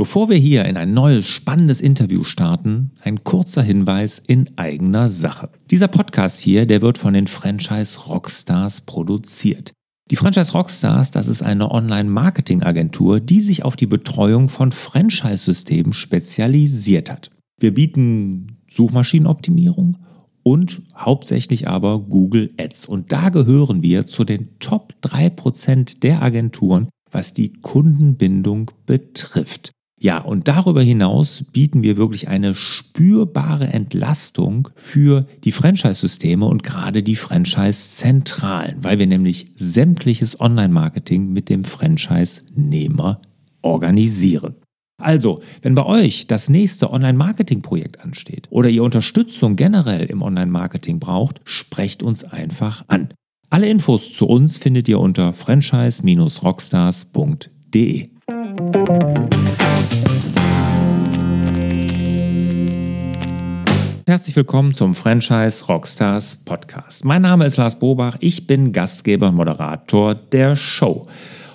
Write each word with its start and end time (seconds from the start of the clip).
Bevor 0.00 0.30
wir 0.30 0.38
hier 0.38 0.64
in 0.64 0.78
ein 0.78 0.94
neues 0.94 1.26
spannendes 1.26 1.82
Interview 1.82 2.24
starten, 2.24 2.92
ein 3.02 3.22
kurzer 3.22 3.62
Hinweis 3.62 4.18
in 4.18 4.48
eigener 4.56 5.10
Sache. 5.10 5.50
Dieser 5.70 5.88
Podcast 5.88 6.40
hier, 6.40 6.64
der 6.64 6.80
wird 6.80 6.96
von 6.96 7.12
den 7.12 7.26
Franchise 7.26 8.00
Rockstars 8.06 8.80
produziert. 8.86 9.74
Die 10.10 10.16
Franchise 10.16 10.52
Rockstars, 10.54 11.10
das 11.10 11.28
ist 11.28 11.42
eine 11.42 11.70
Online-Marketing-Agentur, 11.70 13.20
die 13.20 13.40
sich 13.40 13.62
auf 13.62 13.76
die 13.76 13.86
Betreuung 13.86 14.48
von 14.48 14.72
Franchise-Systemen 14.72 15.92
spezialisiert 15.92 17.10
hat. 17.10 17.30
Wir 17.58 17.74
bieten 17.74 18.62
Suchmaschinenoptimierung 18.70 19.98
und 20.42 20.80
hauptsächlich 20.96 21.68
aber 21.68 21.98
Google 21.98 22.54
Ads. 22.58 22.86
Und 22.86 23.12
da 23.12 23.28
gehören 23.28 23.82
wir 23.82 24.06
zu 24.06 24.24
den 24.24 24.58
Top 24.60 24.94
3% 25.02 26.00
der 26.00 26.22
Agenturen, 26.22 26.88
was 27.10 27.34
die 27.34 27.52
Kundenbindung 27.52 28.70
betrifft. 28.86 29.72
Ja, 30.02 30.16
und 30.18 30.48
darüber 30.48 30.80
hinaus 30.80 31.44
bieten 31.52 31.82
wir 31.82 31.98
wirklich 31.98 32.28
eine 32.28 32.54
spürbare 32.54 33.66
Entlastung 33.66 34.70
für 34.74 35.26
die 35.44 35.52
Franchise-Systeme 35.52 36.46
und 36.46 36.62
gerade 36.62 37.02
die 37.02 37.16
Franchise-Zentralen, 37.16 38.82
weil 38.82 38.98
wir 38.98 39.06
nämlich 39.06 39.44
sämtliches 39.56 40.40
Online-Marketing 40.40 41.34
mit 41.34 41.50
dem 41.50 41.64
Franchise-Nehmer 41.64 43.20
organisieren. 43.60 44.54
Also, 44.96 45.42
wenn 45.60 45.74
bei 45.74 45.84
euch 45.84 46.26
das 46.26 46.48
nächste 46.48 46.90
Online-Marketing-Projekt 46.90 48.00
ansteht 48.00 48.46
oder 48.48 48.70
ihr 48.70 48.82
Unterstützung 48.82 49.56
generell 49.56 50.06
im 50.06 50.22
Online-Marketing 50.22 50.98
braucht, 50.98 51.42
sprecht 51.44 52.02
uns 52.02 52.24
einfach 52.24 52.86
an. 52.88 53.12
Alle 53.50 53.68
Infos 53.68 54.14
zu 54.14 54.26
uns 54.26 54.56
findet 54.56 54.88
ihr 54.88 54.98
unter 54.98 55.34
franchise-rockstars.de. 55.34 58.06
Herzlich 64.10 64.34
willkommen 64.34 64.74
zum 64.74 64.92
Franchise 64.92 65.66
Rockstars 65.66 66.42
Podcast. 66.44 67.04
Mein 67.04 67.22
Name 67.22 67.46
ist 67.46 67.58
Lars 67.58 67.78
Bobach, 67.78 68.16
ich 68.18 68.48
bin 68.48 68.72
Gastgeber 68.72 69.28
und 69.28 69.36
Moderator 69.36 70.16
der 70.16 70.56
Show. 70.56 71.06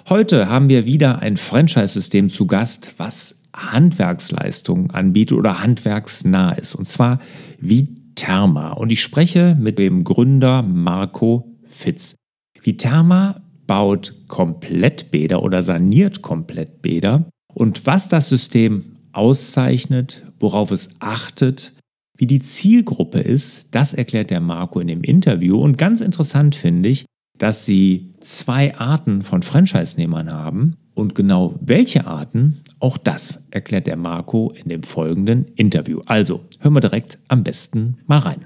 Heute 0.07 0.47
haben 0.47 0.69
wir 0.69 0.85
wieder 0.85 1.19
ein 1.19 1.35
Franchise-System 1.35 2.29
zu 2.29 2.47
Gast, 2.47 2.93
was 2.95 3.43
Handwerksleistungen 3.53 4.89
anbietet 4.91 5.37
oder 5.37 5.61
handwerksnah 5.61 6.53
ist. 6.53 6.75
Und 6.75 6.87
zwar 6.87 7.19
Viterma. 7.59 8.71
Und 8.71 8.89
ich 8.89 9.01
spreche 9.01 9.57
mit 9.59 9.77
dem 9.77 10.05
Gründer 10.05 10.61
Marco 10.61 11.57
Fitz. 11.67 12.15
Viterma 12.61 13.41
baut 13.67 14.13
Komplettbäder 14.29 15.43
oder 15.43 15.61
saniert 15.61 16.21
Komplettbäder. 16.21 17.25
Und 17.53 17.85
was 17.85 18.07
das 18.07 18.29
System 18.29 18.95
auszeichnet, 19.11 20.23
worauf 20.39 20.71
es 20.71 21.01
achtet, 21.01 21.73
wie 22.17 22.27
die 22.27 22.39
Zielgruppe 22.39 23.19
ist, 23.19 23.75
das 23.75 23.93
erklärt 23.93 24.29
der 24.29 24.39
Marco 24.39 24.79
in 24.79 24.87
dem 24.87 25.03
Interview. 25.03 25.57
Und 25.57 25.77
ganz 25.77 26.01
interessant 26.01 26.55
finde 26.55 26.89
ich, 26.89 27.05
dass 27.37 27.65
sie 27.65 28.13
zwei 28.19 28.77
Arten 28.77 29.21
von 29.21 29.43
Franchise-Nehmern 29.43 30.31
haben. 30.31 30.77
Und 30.93 31.13
genau 31.13 31.55
welche 31.59 32.07
Arten, 32.07 32.61
auch 32.79 32.97
das 32.97 33.49
erklärt 33.51 33.87
der 33.87 33.97
Marco 33.97 34.51
in 34.51 34.69
dem 34.69 34.83
folgenden 34.83 35.45
Interview. 35.55 35.99
Also 36.05 36.41
hören 36.59 36.73
wir 36.73 36.81
direkt 36.81 37.19
am 37.27 37.43
besten 37.43 37.97
mal 38.07 38.19
rein. 38.19 38.45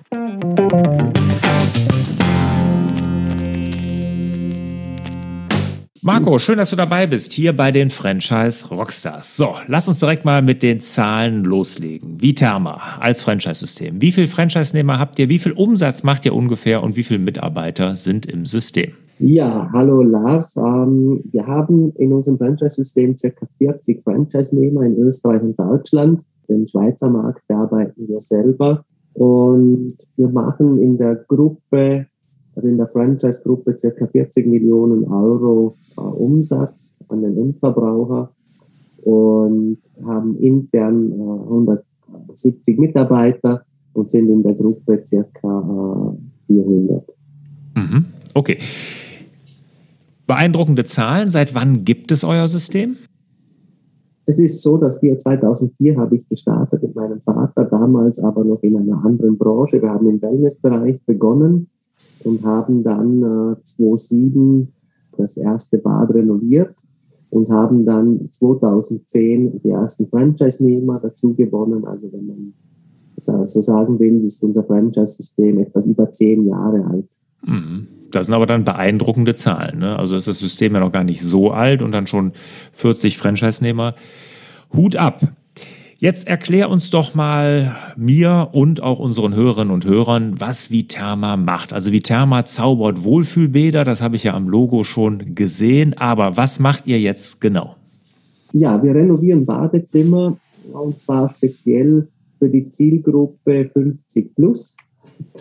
Marco, 6.02 6.40
schön, 6.40 6.58
dass 6.58 6.70
du 6.70 6.78
dabei 6.78 7.08
bist, 7.08 7.34
hier 7.34 7.54
bei 7.54 7.72
den 7.72 7.90
Franchise 7.90 8.70
Rockstars. 8.70 9.36
So, 9.36 9.56
lass 9.68 9.90
uns 9.90 10.00
direkt 10.00 10.24
mal 10.24 10.42
mit 10.42 10.64
den 10.64 10.80
Zahlen 10.80 11.44
loslegen. 11.44 12.22
Viterma 12.22 12.80
als 13.02 13.22
Franchise-System. 13.22 14.02
Wie 14.02 14.14
viele 14.14 14.28
Franchise-Nehmer 14.28 14.98
habt 14.98 15.20
ihr? 15.20 15.28
Wie 15.28 15.40
viel 15.40 15.52
Umsatz 15.52 16.04
macht 16.04 16.24
ihr 16.24 16.34
ungefähr 16.34 16.84
und 16.84 16.96
wie 16.96 17.04
viele 17.04 17.20
Mitarbeiter 17.20 17.98
sind 17.98 18.26
im 18.28 18.46
System? 18.46 18.94
Ja, 19.20 19.70
hallo 19.74 20.02
Lars. 20.02 20.56
Ähm, 20.56 21.22
wir 21.34 21.46
haben 21.46 21.92
in 21.98 22.14
unserem 22.14 22.38
Franchise-System 22.38 23.18
ca. 23.18 23.46
40 23.58 24.02
Franchise-Nehmer 24.02 24.84
in 24.84 24.96
Österreich 25.00 25.42
und 25.42 25.60
Deutschland. 25.60 26.22
Den 26.48 26.66
Schweizer 26.66 27.10
Markt 27.10 27.46
bearbeiten 27.50 28.08
wir 28.08 28.22
selber. 28.22 28.86
Und 29.12 29.98
wir 30.16 30.30
machen 30.30 30.82
in 30.82 30.98
der 30.98 31.16
Gruppe 31.28 32.08
also 32.56 32.68
in 32.68 32.78
der 32.78 32.88
Franchise-Gruppe 32.88 33.76
ca. 33.76 34.08
40 34.08 34.48
Millionen 34.48 35.06
Euro 35.06 35.76
äh, 35.98 36.02
Umsatz 36.02 37.00
an 37.08 37.22
den 37.22 37.38
Endverbraucher 37.38 38.32
und 39.04 39.78
haben 40.06 40.38
intern 40.38 41.12
äh, 41.12 42.24
170 42.24 42.78
Mitarbeiter 42.80 43.64
und 43.94 44.12
sind 44.12 44.30
in 44.30 44.44
der 44.44 44.54
Gruppe 44.54 45.04
ca. 45.10 46.16
Äh, 46.18 46.46
400. 46.48 47.04
Mhm. 47.76 48.06
Okay. 48.34 48.58
Beeindruckende 50.28 50.86
Zahlen. 50.86 51.30
Seit 51.30 51.56
wann 51.56 51.86
gibt 51.86 52.12
es 52.12 52.24
euer 52.24 52.48
System? 52.48 52.98
Es 54.26 54.38
ist 54.40 54.62
so, 54.62 54.78
dass 54.78 55.02
wir 55.02 55.18
2004 55.18 55.98
habe 55.98 56.18
ich 56.18 56.30
gestartet 56.30 56.84
mit 56.84 56.96
meinem 56.96 57.20
Vater, 57.22 57.66
damals 57.66 58.20
aber 58.20 58.44
noch 58.44 58.62
in 58.62 58.78
einer 58.78 59.04
anderen 59.04 59.40
Branche. 59.40 59.82
Wir 59.82 59.90
haben 59.90 60.08
im 60.08 60.22
Wellnessbereich 60.22 61.04
begonnen 61.06 61.68
und 62.24 62.44
haben 62.44 62.84
dann 62.84 63.54
äh, 63.54 63.64
2007 63.64 64.74
das 65.18 65.38
erste 65.38 65.78
Bad 65.78 66.14
renoviert 66.14 66.76
und 67.30 67.50
haben 67.50 67.86
dann 67.86 68.30
2010 68.32 69.62
die 69.62 69.70
ersten 69.70 70.08
Franchise-Nehmer 70.08 71.00
dazu 71.00 71.36
gewonnen. 71.36 71.86
Also 71.86 72.12
wenn 72.12 72.26
man 72.26 72.54
so 73.18 73.62
sagen 73.62 74.00
will, 74.00 74.26
ist 74.26 74.44
unser 74.44 74.64
Franchise-System 74.64 75.60
etwas 75.60 75.86
über 75.86 76.12
zehn 76.12 76.48
Jahre 76.48 76.86
alt. 76.86 77.06
Mhm. 77.46 77.88
Das 78.12 78.26
sind 78.26 78.36
aber 78.36 78.48
dann 78.48 78.64
beeindruckende 78.64 79.36
Zahlen. 79.36 79.80
Ne? 79.80 79.98
Also 79.98 80.16
ist 80.16 80.28
das 80.28 80.40
System 80.40 80.74
ja 80.74 80.80
noch 80.80 80.92
gar 80.92 81.04
nicht 81.04 81.22
so 81.22 81.50
alt 81.50 81.82
und 81.82 81.92
dann 81.92 82.08
schon 82.08 82.32
40 82.74 83.18
Franchise-Nehmer. 83.18 83.94
Hut 84.74 84.96
ab. 84.96 85.22
Jetzt 86.02 86.30
erklär 86.30 86.70
uns 86.70 86.92
doch 86.92 87.14
mal 87.14 87.76
mir 87.98 88.52
und 88.54 88.82
auch 88.82 89.00
unseren 89.00 89.36
Hörerinnen 89.36 89.74
und 89.74 89.86
Hörern, 89.86 90.36
was 90.40 90.72
Viterma 90.72 91.36
macht. 91.36 91.74
Also 91.74 91.92
Viterma 91.92 92.46
zaubert 92.46 93.04
Wohlfühlbäder, 93.04 93.84
das 93.84 94.02
habe 94.02 94.16
ich 94.16 94.24
ja 94.24 94.34
am 94.34 94.48
Logo 94.48 94.86
schon 94.86 95.36
gesehen. 95.36 95.94
Aber 95.98 96.38
was 96.38 96.62
macht 96.62 96.88
ihr 96.88 97.02
jetzt 97.02 97.42
genau? 97.42 97.76
Ja, 98.54 98.82
wir 98.82 98.96
renovieren 98.96 99.46
Badezimmer 99.46 100.38
und 100.72 101.02
zwar 101.02 101.32
speziell 101.32 102.08
für 102.38 102.48
die 102.48 102.70
Zielgruppe 102.70 103.66
50 103.66 104.34
plus. 104.36 104.78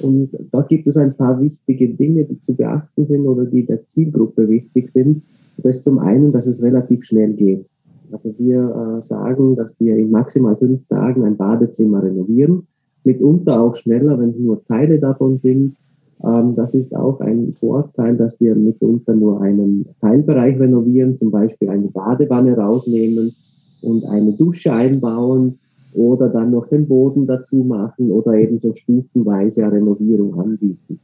Und 0.02 0.30
da 0.50 0.62
gibt 0.62 0.88
es 0.88 0.96
ein 0.96 1.16
paar 1.16 1.40
wichtige 1.40 1.90
Dinge, 1.90 2.25
die 2.25 2.40
zu 2.40 2.56
beachten 2.56 3.06
sind 3.06 3.28
oder 3.28 3.44
die 3.44 3.64
der 3.64 3.86
Zielgruppe 3.86 4.48
wichtig 4.48 4.90
sind. 4.90 5.22
Das 5.58 5.76
ist 5.76 5.84
zum 5.84 6.00
einen, 6.00 6.32
dass 6.32 6.48
es 6.48 6.64
relativ 6.64 7.04
schnell 7.04 7.34
geht. 7.34 7.64
Also 8.12 8.34
wir 8.38 8.98
äh, 8.98 9.02
sagen, 9.02 9.56
dass 9.56 9.74
wir 9.78 9.96
in 9.96 10.10
maximal 10.10 10.56
fünf 10.56 10.86
Tagen 10.88 11.24
ein 11.24 11.36
Badezimmer 11.36 12.02
renovieren, 12.02 12.66
mitunter 13.04 13.60
auch 13.60 13.76
schneller, 13.76 14.19
wenn 14.19 14.30
es 14.30 14.38
nur 14.38 14.64
Teile 14.64 14.98
davon 14.98 15.38
sind. 15.38 15.76
Ähm, 16.22 16.54
das 16.56 16.74
ist 16.74 16.94
auch 16.94 17.20
ein 17.20 17.54
Vorteil, 17.54 18.16
dass 18.16 18.41
wir 18.41 18.54
mitunter 18.54 19.14
nur 19.14 19.41
einen 19.41 19.86
Teilbereich 20.00 20.58
renovieren, 20.58 21.16
zum 21.16 21.30
Beispiel 21.30 21.69
eine 21.69 21.88
Badewanne 21.88 22.56
rausnehmen 22.56 23.34
und 23.82 24.04
eine 24.04 24.32
Dusche 24.32 24.72
einbauen 24.72 25.58
oder 25.94 26.28
dann 26.28 26.50
noch 26.50 26.69
den 26.69 26.86
Boden 26.86 27.26
dazu 27.26 27.58
machen 27.58 28.10
oder 28.10 28.34
eben 28.34 28.58
so 28.58 28.75
stufenweise 28.75 29.64
eine 29.64 29.75
Renovierung 29.75 30.38
anbieten. 30.38 31.00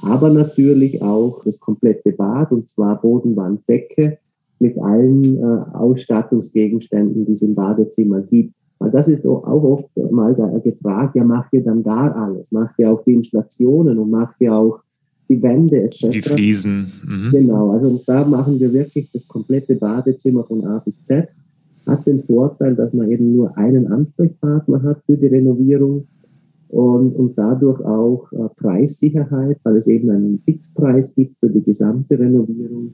Aber 0.00 0.28
natürlich 0.28 1.00
auch 1.02 1.42
das 1.44 1.58
komplette 1.58 2.12
Bad 2.12 2.52
und 2.52 2.68
zwar 2.68 3.00
Bodenwand, 3.00 3.66
Decke 3.68 4.18
mit 4.58 4.78
allen 4.78 5.38
äh, 5.38 5.76
Ausstattungsgegenständen, 5.76 7.26
die 7.26 7.32
es 7.32 7.42
im 7.42 7.54
Badezimmer 7.54 8.20
gibt. 8.22 8.54
Weil 8.78 8.90
das 8.90 9.08
ist 9.08 9.26
auch 9.26 9.42
oftmals 9.44 10.40
gefragt, 10.62 11.16
ja, 11.16 11.24
macht 11.24 11.52
ihr 11.52 11.64
dann 11.64 11.82
gar 11.82 12.14
alles? 12.14 12.52
Macht 12.52 12.74
ihr 12.78 12.90
auch 12.92 13.02
die 13.04 13.14
Installationen 13.14 13.98
und 13.98 14.10
macht 14.10 14.36
ihr 14.40 14.54
auch 14.54 14.80
die 15.28 15.42
Wände 15.42 15.82
etc.? 15.82 16.10
Die 16.10 16.20
Fliesen. 16.20 16.92
Mhm. 17.06 17.30
Genau, 17.32 17.70
also 17.70 18.02
da 18.06 18.24
machen 18.26 18.60
wir 18.60 18.72
wirklich 18.72 19.10
das 19.12 19.26
komplette 19.26 19.76
Badezimmer 19.76 20.44
von 20.44 20.64
A 20.66 20.78
bis 20.80 21.02
Z. 21.02 21.28
Hat 21.86 22.06
den 22.06 22.20
Vorteil, 22.20 22.74
dass 22.74 22.92
man 22.92 23.10
eben 23.10 23.34
nur 23.34 23.56
einen 23.56 23.86
Ansprechpartner 23.86 24.82
hat 24.82 25.02
für 25.06 25.16
die 25.16 25.28
Renovierung 25.28 26.06
und, 26.68 27.14
und 27.14 27.38
dadurch 27.38 27.80
auch 27.84 28.30
äh, 28.32 28.48
Preissicherheit, 28.56 29.58
weil 29.62 29.76
es 29.76 29.86
eben 29.86 30.10
einen 30.10 30.40
Fixpreis 30.44 31.14
gibt 31.14 31.38
für 31.38 31.48
die 31.48 31.62
gesamte 31.62 32.18
Renovierung 32.18 32.92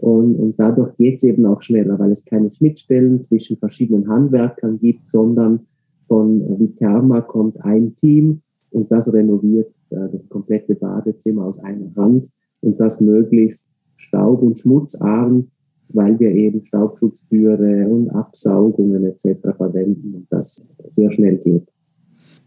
und, 0.00 0.36
und 0.36 0.58
dadurch 0.58 0.94
geht 0.96 1.18
es 1.18 1.24
eben 1.24 1.46
auch 1.46 1.62
schneller, 1.62 1.98
weil 1.98 2.12
es 2.12 2.24
keine 2.24 2.52
Schnittstellen 2.52 3.22
zwischen 3.22 3.56
verschiedenen 3.56 4.08
Handwerkern 4.08 4.78
gibt, 4.78 5.08
sondern 5.08 5.60
von 6.08 6.58
Viterma 6.58 7.20
kommt 7.20 7.62
ein 7.64 7.94
Team 7.96 8.42
und 8.70 8.90
das 8.90 9.12
renoviert 9.12 9.72
äh, 9.90 10.08
das 10.12 10.28
komplette 10.28 10.74
Badezimmer 10.74 11.46
aus 11.46 11.58
einer 11.58 11.94
Hand 11.96 12.28
und 12.60 12.80
das 12.80 13.00
möglichst 13.00 13.68
staub- 13.96 14.42
und 14.42 14.58
schmutzarm 14.58 15.48
weil 15.92 16.18
wir 16.18 16.30
eben 16.30 16.64
Staubschutztüre 16.64 17.88
und 17.88 18.10
Absaugungen 18.10 19.04
etc. 19.04 19.56
verwenden 19.56 20.14
und 20.14 20.26
das 20.30 20.62
sehr 20.92 21.10
schnell 21.10 21.38
geht. 21.38 21.68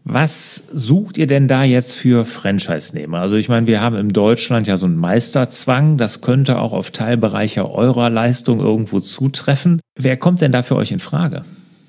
Was 0.06 0.68
sucht 0.70 1.16
ihr 1.16 1.26
denn 1.26 1.48
da 1.48 1.64
jetzt 1.64 1.94
für 1.94 2.26
Franchise-Nehmer? 2.26 3.20
Also 3.20 3.36
ich 3.36 3.48
meine, 3.48 3.66
wir 3.66 3.80
haben 3.80 3.96
in 3.96 4.10
Deutschland 4.10 4.66
ja 4.66 4.76
so 4.76 4.84
einen 4.84 4.96
Meisterzwang. 4.96 5.96
Das 5.96 6.20
könnte 6.20 6.60
auch 6.60 6.74
auf 6.74 6.90
Teilbereiche 6.90 7.70
eurer 7.70 8.10
Leistung 8.10 8.60
irgendwo 8.60 9.00
zutreffen. 9.00 9.80
Wer 9.98 10.18
kommt 10.18 10.42
denn 10.42 10.52
da 10.52 10.62
für 10.62 10.76
euch 10.76 10.92
in 10.92 10.98
Frage? 10.98 11.42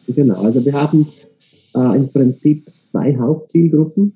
Genau, 0.08 0.42
also 0.42 0.64
wir 0.64 0.72
haben 0.72 1.10
äh, 1.76 1.98
im 1.98 2.08
Prinzip 2.08 2.66
zwei 2.80 3.18
Hauptzielgruppen. 3.18 4.14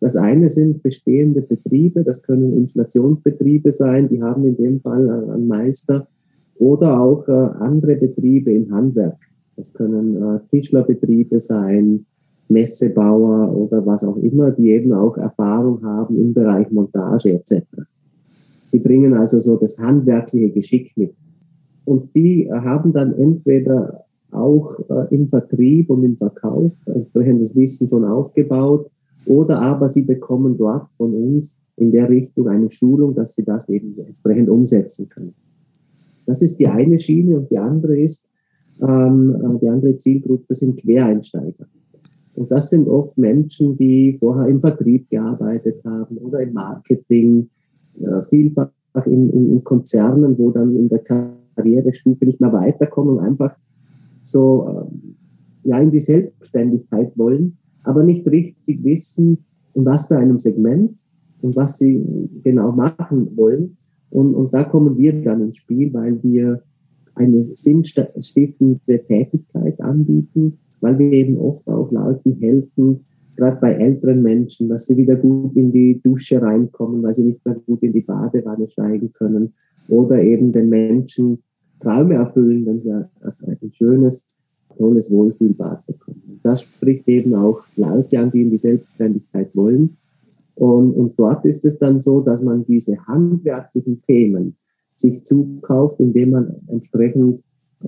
Das 0.00 0.16
eine 0.16 0.48
sind 0.48 0.82
bestehende 0.82 1.42
Betriebe, 1.42 2.04
das 2.04 2.22
können 2.22 2.56
Installationsbetriebe 2.56 3.72
sein, 3.72 4.08
die 4.08 4.22
haben 4.22 4.46
in 4.46 4.56
dem 4.56 4.80
Fall 4.80 5.08
einen 5.08 5.46
Meister 5.46 6.08
oder 6.58 6.98
auch 6.98 7.28
äh, 7.28 7.32
andere 7.32 7.96
Betriebe 7.96 8.50
im 8.50 8.74
Handwerk. 8.74 9.18
Das 9.56 9.74
können 9.74 10.16
äh, 10.16 10.40
Tischlerbetriebe 10.50 11.38
sein, 11.38 12.06
Messebauer 12.52 13.54
oder 13.54 13.84
was 13.84 14.04
auch 14.04 14.16
immer, 14.16 14.50
die 14.50 14.70
eben 14.70 14.92
auch 14.92 15.16
Erfahrung 15.16 15.82
haben 15.84 16.16
im 16.16 16.34
Bereich 16.34 16.70
Montage 16.70 17.32
etc. 17.32 17.64
Die 18.72 18.78
bringen 18.78 19.14
also 19.14 19.40
so 19.40 19.56
das 19.56 19.78
handwerkliche 19.78 20.50
Geschick 20.50 20.92
mit. 20.96 21.14
Und 21.84 22.14
die 22.14 22.48
haben 22.50 22.92
dann 22.92 23.12
entweder 23.14 24.04
auch 24.30 24.78
äh, 24.88 25.14
im 25.14 25.28
Vertrieb 25.28 25.90
und 25.90 26.04
im 26.04 26.16
Verkauf 26.16 26.72
entsprechendes 26.86 27.54
Wissen 27.54 27.88
schon 27.88 28.04
aufgebaut 28.04 28.90
oder 29.26 29.60
aber 29.60 29.90
sie 29.90 30.02
bekommen 30.02 30.56
dort 30.56 30.88
von 30.96 31.14
uns 31.14 31.60
in 31.76 31.92
der 31.92 32.08
Richtung 32.08 32.48
eine 32.48 32.70
Schulung, 32.70 33.14
dass 33.14 33.34
sie 33.34 33.44
das 33.44 33.68
eben 33.68 33.94
entsprechend 33.98 34.48
umsetzen 34.48 35.08
können. 35.08 35.34
Das 36.26 36.42
ist 36.42 36.58
die 36.60 36.66
eine 36.66 36.98
Schiene 36.98 37.38
und 37.38 37.50
die 37.50 37.58
andere 37.58 37.98
ist, 37.98 38.30
ähm, 38.80 39.36
äh, 39.36 39.58
die 39.60 39.68
andere 39.68 39.96
Zielgruppe 39.98 40.54
sind 40.54 40.78
Quereinsteiger. 40.78 41.66
Und 42.34 42.50
das 42.50 42.70
sind 42.70 42.88
oft 42.88 43.16
Menschen, 43.18 43.76
die 43.76 44.16
vorher 44.18 44.48
im 44.48 44.60
Vertrieb 44.60 45.08
gearbeitet 45.10 45.82
haben 45.84 46.16
oder 46.18 46.40
im 46.40 46.54
Marketing, 46.54 47.50
äh, 48.00 48.22
vielfach 48.22 48.70
in, 49.04 49.28
in, 49.30 49.52
in, 49.52 49.64
Konzernen, 49.64 50.38
wo 50.38 50.50
dann 50.50 50.74
in 50.74 50.88
der 50.88 51.00
Karrierestufe 51.00 52.24
nicht 52.24 52.40
mehr 52.40 52.52
weiterkommen, 52.52 53.18
einfach 53.20 53.54
so 54.22 54.88
äh, 55.64 55.68
ja, 55.68 55.78
in 55.78 55.90
die 55.90 56.00
Selbstständigkeit 56.00 57.12
wollen, 57.16 57.58
aber 57.84 58.02
nicht 58.02 58.26
richtig 58.26 58.82
wissen, 58.82 59.44
in 59.74 59.84
was 59.84 60.06
für 60.06 60.16
einem 60.16 60.38
Segment 60.38 60.96
und 61.42 61.56
was 61.56 61.78
sie 61.78 62.02
genau 62.42 62.72
machen 62.72 63.36
wollen. 63.36 63.76
Und, 64.10 64.34
und 64.34 64.52
da 64.54 64.64
kommen 64.64 64.96
wir 64.96 65.22
dann 65.22 65.42
ins 65.42 65.56
Spiel, 65.56 65.92
weil 65.92 66.22
wir 66.22 66.62
eine 67.14 67.44
sinnstiftende 67.44 69.04
Tätigkeit 69.06 69.80
anbieten, 69.80 70.58
weil 70.82 70.98
wir 70.98 71.12
eben 71.12 71.38
oft 71.38 71.66
auch 71.68 71.90
Leuten 71.90 72.34
helfen, 72.40 73.04
gerade 73.36 73.58
bei 73.60 73.72
älteren 73.72 74.22
Menschen, 74.22 74.68
dass 74.68 74.86
sie 74.86 74.96
wieder 74.96 75.16
gut 75.16 75.56
in 75.56 75.72
die 75.72 76.00
Dusche 76.02 76.42
reinkommen, 76.42 77.02
weil 77.02 77.14
sie 77.14 77.24
nicht 77.24 77.44
mehr 77.44 77.56
gut 77.66 77.82
in 77.82 77.92
die 77.92 78.02
Badewanne 78.02 78.68
steigen 78.68 79.12
können. 79.12 79.54
Oder 79.88 80.22
eben 80.22 80.52
den 80.52 80.68
Menschen 80.68 81.42
Träume 81.80 82.14
erfüllen, 82.14 82.64
wenn 82.66 82.82
sie 82.82 82.92
ein 82.92 83.72
schönes, 83.72 84.32
tolles 84.76 85.10
Wohlfühlbad 85.10 85.84
bekommen. 85.86 86.40
Das 86.42 86.62
spricht 86.62 87.08
eben 87.08 87.34
auch 87.34 87.62
Leute 87.76 88.18
an, 88.20 88.30
die 88.30 88.42
in 88.42 88.50
die 88.50 88.58
Selbstständigkeit 88.58 89.54
wollen. 89.54 89.96
Und, 90.54 90.92
und 90.92 91.18
dort 91.18 91.44
ist 91.44 91.64
es 91.64 91.78
dann 91.78 92.00
so, 92.00 92.20
dass 92.20 92.42
man 92.42 92.64
diese 92.66 92.98
handwerklichen 93.06 94.02
Themen 94.02 94.56
sich 94.94 95.24
zukauft, 95.24 95.98
indem 95.98 96.30
man 96.30 96.54
entsprechend 96.68 97.42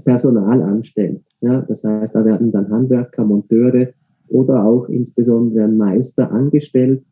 Personal 0.05 0.63
anstellt. 0.63 1.23
Ja, 1.45 1.61
das 1.61 1.85
heißt, 1.85 2.15
da 2.15 2.25
werden 2.25 2.53
dann 2.53 2.71
Handwerker, 2.71 3.23
Monteure 3.23 3.89
oder 4.29 4.65
auch 4.65 4.89
insbesondere 4.89 5.69
Meister 5.69 6.33
angestellt, 6.33 7.03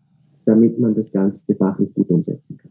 damit 0.46 0.79
man 0.81 0.94
das 0.94 1.12
Ganze 1.12 1.55
fachlich 1.55 1.93
gut 1.93 2.08
umsetzen 2.08 2.56
kann. 2.56 2.70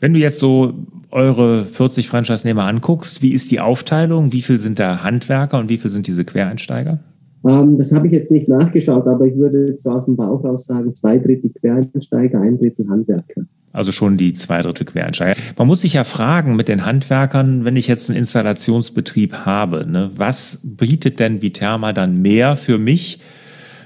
Wenn 0.00 0.14
du 0.14 0.18
jetzt 0.18 0.38
so 0.38 0.72
eure 1.10 1.64
40 1.64 2.08
Franchise-Nehmer 2.08 2.64
anguckst, 2.64 3.20
wie 3.20 3.32
ist 3.32 3.50
die 3.50 3.60
Aufteilung? 3.60 4.32
Wie 4.32 4.40
viel 4.40 4.58
sind 4.58 4.78
da 4.78 5.02
Handwerker 5.02 5.58
und 5.58 5.68
wie 5.68 5.76
viel 5.76 5.90
sind 5.90 6.06
diese 6.06 6.24
Quereinsteiger? 6.24 7.00
Ähm, 7.46 7.78
das 7.78 7.92
habe 7.92 8.06
ich 8.06 8.12
jetzt 8.12 8.30
nicht 8.30 8.48
nachgeschaut, 8.48 9.06
aber 9.06 9.26
ich 9.26 9.36
würde 9.36 9.66
jetzt 9.66 9.86
aus 9.86 10.06
dem 10.06 10.16
Bauch 10.16 10.44
raus 10.44 10.66
sagen, 10.66 10.94
zwei 10.94 11.18
Drittel 11.18 11.50
Quereinsteiger, 11.50 12.40
ein 12.40 12.58
Drittel 12.58 12.88
Handwerker. 12.88 13.42
Also 13.72 13.90
schon 13.90 14.16
die 14.16 14.34
zwei 14.34 14.62
Drittel 14.62 14.86
Quereinsteiger. 14.86 15.40
Man 15.56 15.66
muss 15.66 15.80
sich 15.80 15.94
ja 15.94 16.04
fragen 16.04 16.56
mit 16.56 16.68
den 16.68 16.84
Handwerkern, 16.84 17.64
wenn 17.64 17.76
ich 17.76 17.88
jetzt 17.88 18.10
einen 18.10 18.18
Installationsbetrieb 18.18 19.34
habe, 19.46 19.86
ne, 19.90 20.10
was 20.14 20.60
bietet 20.62 21.18
denn 21.18 21.42
Viterma 21.42 21.92
dann 21.92 22.20
mehr 22.20 22.56
für 22.56 22.78
mich, 22.78 23.18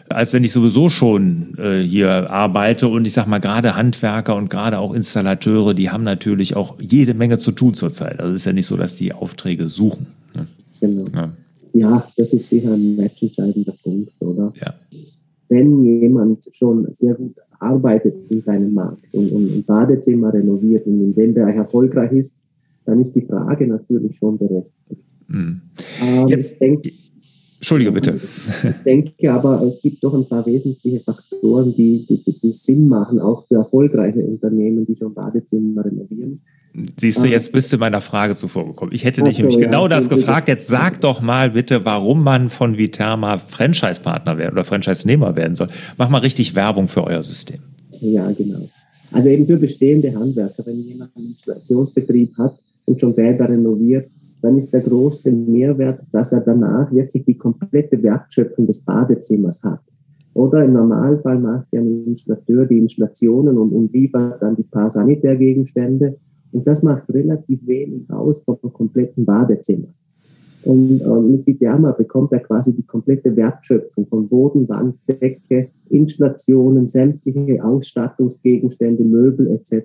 als 0.09 0.33
wenn 0.33 0.45
ich 0.45 0.53
sowieso 0.53 0.89
schon 0.89 1.57
äh, 1.59 1.81
hier 1.81 2.31
arbeite 2.31 2.89
und 2.89 3.07
ich 3.07 3.13
sage 3.13 3.31
mal 3.31 3.39
gerade 3.39 3.75
Handwerker 3.75 4.37
und 4.37 4.51
gerade 4.51 4.79
auch 4.79 4.93
Installateure, 4.93 5.75
die 5.75 5.91
haben 5.91 6.05
natürlich 6.05 6.57
auch 6.57 6.77
jede 6.81 7.15
Menge 7.15 7.39
zu 7.39 7.53
tun 7.53 7.75
zurzeit. 7.75 8.21
Also 8.21 8.33
es 8.33 8.43
ist 8.43 8.45
ja 8.45 8.53
nicht 8.53 8.67
so, 8.67 8.77
dass 8.77 8.97
die 8.97 9.13
Aufträge 9.13 9.69
suchen. 9.69 10.07
Ne? 10.35 10.47
Genau. 10.81 11.05
Ja. 11.15 11.33
Ja. 11.73 12.09
das 12.17 12.33
ist 12.33 12.49
sicher 12.49 12.73
ein 12.73 12.97
matchentscheidender 12.97 13.75
Punkt, 13.83 14.13
oder? 14.21 14.53
Ja. 14.65 14.75
Wenn 15.49 16.01
jemand 16.01 16.49
schon 16.53 16.89
sehr 16.93 17.15
gut 17.15 17.37
arbeitet 17.59 18.15
in 18.31 18.43
seinem 18.43 18.75
Markt 18.75 19.05
und, 19.13 19.31
und 19.33 19.57
ein 19.57 19.65
Badezimmer 19.65 20.33
renoviert 20.33 20.87
und 20.87 21.01
in 21.01 21.15
dem 21.15 21.35
Bereich 21.35 21.57
erfolgreich 21.57 22.13
ist, 22.13 22.39
dann 22.85 23.01
ist 23.01 23.15
die 23.15 23.23
Frage 23.23 23.67
natürlich 23.67 24.17
schon 24.17 24.39
berechtigt. 24.39 25.03
Mhm. 25.29 25.61
Ähm, 26.03 26.29
Jetzt, 26.29 26.61
denk, 26.61 26.85
Entschuldige 27.57 27.91
bitte. 27.93 28.15
Ich 28.15 28.83
denke 28.85 29.33
aber, 29.33 29.63
es 29.63 29.81
gibt 29.81 30.05
doch 30.05 30.15
ein 30.15 30.29
paar 30.29 30.45
wesentliche 30.47 31.01
Faktoren, 31.01 31.75
die, 31.75 32.07
die, 32.07 32.39
die 32.41 32.53
Sinn 32.53 32.87
machen, 32.87 33.19
auch 33.19 33.47
für 33.47 33.57
erfolgreiche 33.57 34.21
Unternehmen, 34.21 34.87
die 34.87 34.95
schon 34.95 35.15
Badezimmer 35.15 35.85
renovieren. 35.85 36.43
Siehst 36.99 37.23
du, 37.23 37.27
jetzt 37.27 37.53
bist 37.53 37.73
du 37.73 37.79
meiner 37.79 38.01
Frage 38.01 38.37
zuvor 38.37 38.67
gekommen. 38.67 38.93
Ich 38.93 39.05
hätte 39.05 39.23
dich 39.23 39.39
nämlich 39.39 39.59
genau 39.59 39.89
das 39.89 40.09
gefragt. 40.09 40.49
Jetzt 40.49 40.69
sag 40.69 41.01
doch 41.01 41.23
mal 41.23 41.51
bitte, 41.51 41.85
warum 41.85 42.23
man 42.23 42.49
von 42.51 42.77
Viterma 42.77 43.39
Franchise-Partner 43.39 44.37
werden 44.37 44.53
oder 44.53 44.65
Franchise-Nehmer 44.65 45.37
werden 45.37 45.57
soll. 45.57 45.69
Mach 45.97 46.11
mal 46.11 46.19
richtig 46.19 46.55
Werbung 46.55 46.89
für 46.89 47.05
euer 47.05 47.23
System. 47.23 47.61
Ja, 48.01 48.31
genau. 48.33 48.69
Also 49.13 49.31
eben 49.31 49.47
für 49.47 49.57
bestehende 49.57 50.15
Handwerker, 50.15 50.67
wenn 50.67 50.83
jemand 50.83 51.17
einen 51.17 51.29
Installationsbetrieb 51.29 52.37
hat 52.37 52.59
und 52.85 53.01
schon 53.01 53.15
Bäder 53.15 53.49
renoviert, 53.49 54.11
dann 54.43 54.59
ist 54.59 54.73
der 54.73 54.81
große 54.81 55.33
Mehrwert, 55.33 56.01
dass 56.13 56.33
er 56.33 56.41
danach 56.41 56.93
wirklich 56.93 57.25
die 57.25 57.39
komplette 57.39 58.03
Wertschöpfung 58.03 58.67
des 58.67 58.85
Badezimmers 58.85 59.65
hat. 59.65 59.81
Oder 60.35 60.65
im 60.65 60.75
Normalfall 60.75 61.39
macht 61.39 61.69
ja 61.73 61.81
ein 61.81 62.05
Installateur 62.07 62.67
die 62.67 62.79
Installationen 62.79 63.57
und, 63.57 63.73
und 63.73 63.93
liefert 63.95 64.43
dann 64.43 64.55
die 64.55 64.65
paar 64.65 64.91
Sanitärgegenstände 64.91 66.19
und 66.57 66.67
das 66.67 66.83
macht 66.83 67.13
relativ 67.13 67.67
wenig 67.67 68.11
aus 68.11 68.43
vom 68.43 68.59
kompletten 68.73 69.27
Badezimmer. 69.27 69.89
Und 70.65 71.03
äh, 71.03 71.21
mit 71.21 71.47
Vidama 71.47 71.93
bekommt 71.93 72.33
er 72.33 72.41
quasi 72.41 72.75
die 72.75 72.83
komplette 72.83 73.37
Wertschöpfung 73.37 74.07
von 74.07 74.27
Boden, 74.27 74.67
Wand, 74.67 74.97
Decke, 75.07 75.69
Installationen, 75.91 76.89
sämtliche 76.89 77.63
Ausstattungsgegenstände, 77.63 79.05
Möbel 79.05 79.49
etc. 79.51 79.85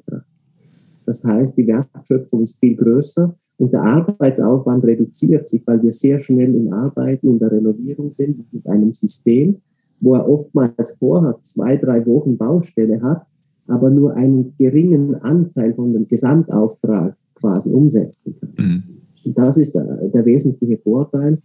Das 1.05 1.25
heißt, 1.25 1.57
die 1.57 1.67
Wertschöpfung 1.67 2.43
ist 2.43 2.57
viel 2.61 2.77
größer 2.77 3.35
und 3.57 3.73
der 3.73 3.83
Arbeitsaufwand 3.83 4.85
reduziert 4.85 5.49
sich, 5.49 5.67
weil 5.67 5.83
wir 5.83 5.91
sehr 5.91 6.21
schnell 6.21 6.55
im 6.55 6.71
Arbeiten 6.71 7.27
und 7.27 7.39
der 7.39 7.51
Renovierung 7.51 8.13
sind 8.13 8.45
mit 8.53 8.65
einem 8.65 8.93
System, 8.93 9.57
wo 9.99 10.15
er 10.15 10.27
oftmals 10.27 10.93
vorher 10.93 11.37
zwei, 11.41 11.75
drei 11.75 12.05
Wochen 12.05 12.37
Baustelle 12.37 13.01
hat 13.01 13.25
aber 13.71 13.89
nur 13.89 14.13
einen 14.15 14.53
geringen 14.57 15.15
Anteil 15.15 15.73
von 15.73 15.93
dem 15.93 16.07
Gesamtauftrag 16.07 17.15
quasi 17.35 17.71
umsetzen 17.71 18.35
kann. 18.39 18.53
Mhm. 18.57 18.83
Das 19.33 19.57
ist 19.57 19.75
der, 19.75 20.25
wesentliche 20.25 20.77
Vorteil. 20.77 21.41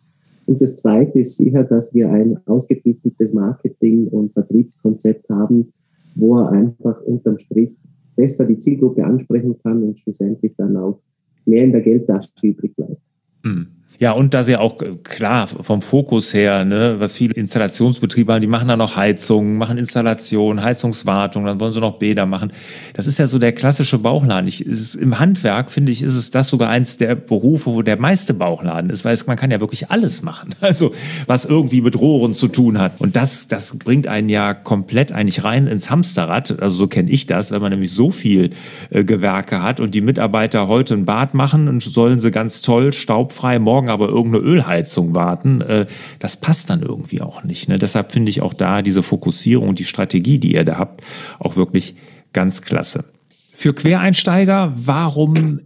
Und 0.47 0.62
das 0.62 0.76
Zweite 0.76 1.21
ist 1.21 1.37
sicher, 1.37 1.64
dass 1.64 1.95
wir 1.95 2.11
ein 2.11 2.38
ausgetüfteltes 2.47 3.33
Marketing- 3.33 4.09
und 4.09 4.33
Vertriebskonzept 4.33 5.28
haben, 5.28 5.73
wo 6.14 6.38
er 6.38 6.50
einfach 6.52 7.00
unterm 7.02 7.38
Strich 7.38 7.83
besser 8.14 8.47
die 8.47 8.59
Zielgruppe 8.59 9.04
ansprechen 9.04 9.56
kann 9.62 9.83
und 9.83 9.99
schlussendlich 9.99 10.54
dann 10.56 10.76
auch 10.76 11.00
mehr 11.45 11.64
in 11.64 11.73
der 11.73 11.83
Geldtasche 11.83 12.30
übrig 12.42 12.75
bleibt. 12.75 13.00
Mhm. 13.45 13.66
Ja, 13.98 14.12
und 14.12 14.34
da 14.34 14.42
sie 14.42 14.56
auch 14.56 14.76
klar 15.04 15.46
vom 15.46 15.80
Fokus 15.80 16.34
her, 16.34 16.64
ne, 16.64 16.96
was 16.98 17.14
viele 17.14 17.32
Installationsbetriebe 17.34 18.32
haben, 18.32 18.42
die 18.42 18.46
machen 18.46 18.68
dann 18.68 18.78
noch 18.78 18.96
Heizungen, 18.96 19.56
machen 19.56 19.78
Installation, 19.78 20.62
Heizungswartung, 20.62 21.46
dann 21.46 21.58
wollen 21.60 21.72
sie 21.72 21.80
noch 21.80 21.98
Bäder 21.98 22.26
machen. 22.26 22.52
Das 22.94 23.06
ist 23.06 23.18
ja 23.18 23.26
so 23.26 23.38
der 23.38 23.52
klassische 23.52 23.98
Bauchladen. 23.98 24.48
Ich, 24.48 24.64
ist, 24.64 24.96
Im 24.96 25.18
Handwerk, 25.18 25.70
finde 25.70 25.92
ich, 25.92 26.02
ist 26.02 26.14
es 26.14 26.30
das 26.30 26.48
sogar 26.48 26.68
eins 26.68 26.98
der 26.98 27.14
Berufe, 27.14 27.70
wo 27.70 27.82
der 27.82 27.98
meiste 27.98 28.34
Bauchladen 28.34 28.90
ist, 28.90 29.04
weil 29.04 29.14
es, 29.14 29.26
man 29.26 29.36
kann 29.36 29.50
ja 29.50 29.60
wirklich 29.60 29.90
alles 29.90 30.22
machen. 30.22 30.54
Also, 30.66 30.92
was 31.28 31.44
irgendwie 31.44 31.80
mit 31.80 31.96
Rohren 31.96 32.34
zu 32.34 32.48
tun 32.48 32.78
hat. 32.78 32.94
Und 32.98 33.14
das, 33.14 33.46
das 33.46 33.78
bringt 33.78 34.08
einen 34.08 34.28
ja 34.28 34.52
komplett 34.52 35.12
eigentlich 35.12 35.44
rein 35.44 35.68
ins 35.68 35.90
Hamsterrad. 35.90 36.60
Also, 36.60 36.76
so 36.76 36.88
kenne 36.88 37.08
ich 37.08 37.26
das, 37.26 37.52
wenn 37.52 37.62
man 37.62 37.70
nämlich 37.70 37.92
so 37.92 38.10
viel 38.10 38.50
äh, 38.90 39.04
Gewerke 39.04 39.62
hat 39.62 39.78
und 39.78 39.94
die 39.94 40.00
Mitarbeiter 40.00 40.66
heute 40.66 40.94
ein 40.94 41.04
Bad 41.04 41.34
machen 41.34 41.68
und 41.68 41.84
sollen 41.84 42.18
sie 42.18 42.32
ganz 42.32 42.62
toll, 42.62 42.92
staubfrei 42.92 43.60
morgen 43.60 43.75
morgen 43.76 43.90
aber 43.90 44.09
irgendeine 44.09 44.42
Ölheizung 44.42 45.14
warten, 45.14 45.61
äh, 45.61 45.85
das 46.18 46.40
passt 46.40 46.71
dann 46.71 46.80
irgendwie 46.80 47.21
auch 47.21 47.45
nicht. 47.45 47.68
Ne? 47.68 47.78
Deshalb 47.78 48.11
finde 48.11 48.30
ich 48.30 48.40
auch 48.40 48.54
da 48.54 48.80
diese 48.80 49.02
Fokussierung 49.02 49.68
und 49.68 49.78
die 49.78 49.85
Strategie, 49.85 50.38
die 50.38 50.54
ihr 50.54 50.64
da 50.64 50.78
habt, 50.78 51.02
auch 51.38 51.56
wirklich 51.56 51.95
ganz 52.33 52.62
klasse. 52.62 53.04
Für 53.52 53.75
Quereinsteiger, 53.75 54.73
warum 54.75 55.61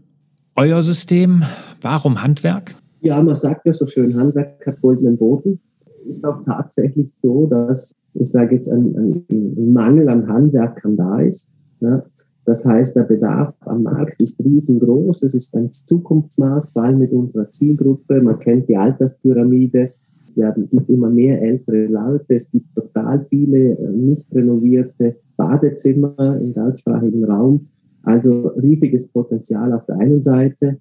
euer 0.57 0.83
System? 0.83 1.45
Warum 1.81 2.21
Handwerk? 2.21 2.75
Ja, 3.01 3.23
man 3.23 3.37
sagt 3.37 3.65
ja 3.65 3.73
so 3.73 3.87
schön, 3.87 4.17
Handwerk 4.19 4.67
hat 4.67 4.81
goldenen 4.81 5.17
Boden. 5.17 5.61
Ist 6.09 6.27
auch 6.27 6.45
tatsächlich 6.45 7.13
so, 7.13 7.47
dass 7.47 7.95
ich 8.15 8.29
sage 8.29 8.57
jetzt 8.57 8.69
ein, 8.69 9.25
ein 9.31 9.73
Mangel 9.73 10.09
an 10.09 10.27
Handwerkern 10.27 10.97
da 10.97 11.21
ist. 11.21 11.55
Ja. 11.79 12.03
Das 12.45 12.65
heißt, 12.65 12.97
der 12.97 13.05
Bedarf 13.05 13.55
am 13.61 13.83
Markt 13.83 14.21
ist 14.21 14.43
riesengroß. 14.43 15.23
Es 15.23 15.35
ist 15.35 15.55
ein 15.55 15.73
Zukunftsmarkt, 15.73 16.73
vor 16.73 16.83
allem 16.83 16.99
mit 16.99 17.13
unserer 17.13 17.51
Zielgruppe. 17.51 18.21
Man 18.21 18.39
kennt 18.39 18.69
die 18.69 18.77
Alterspyramide. 18.77 19.93
Es 20.35 20.71
gibt 20.71 20.89
immer 20.89 21.11
mehr 21.11 21.43
ältere 21.43 21.87
Leute. 21.87 22.35
Es 22.35 22.51
gibt 22.51 22.75
total 22.75 23.21
viele 23.29 23.77
äh, 23.79 23.93
nicht 23.93 24.33
renovierte 24.35 25.17
Badezimmer 25.37 26.39
im 26.41 26.55
deutschsprachigen 26.55 27.25
Raum. 27.25 27.69
Also 28.03 28.49
riesiges 28.49 29.09
Potenzial 29.09 29.73
auf 29.73 29.85
der 29.87 29.99
einen 29.99 30.23
Seite. 30.23 30.79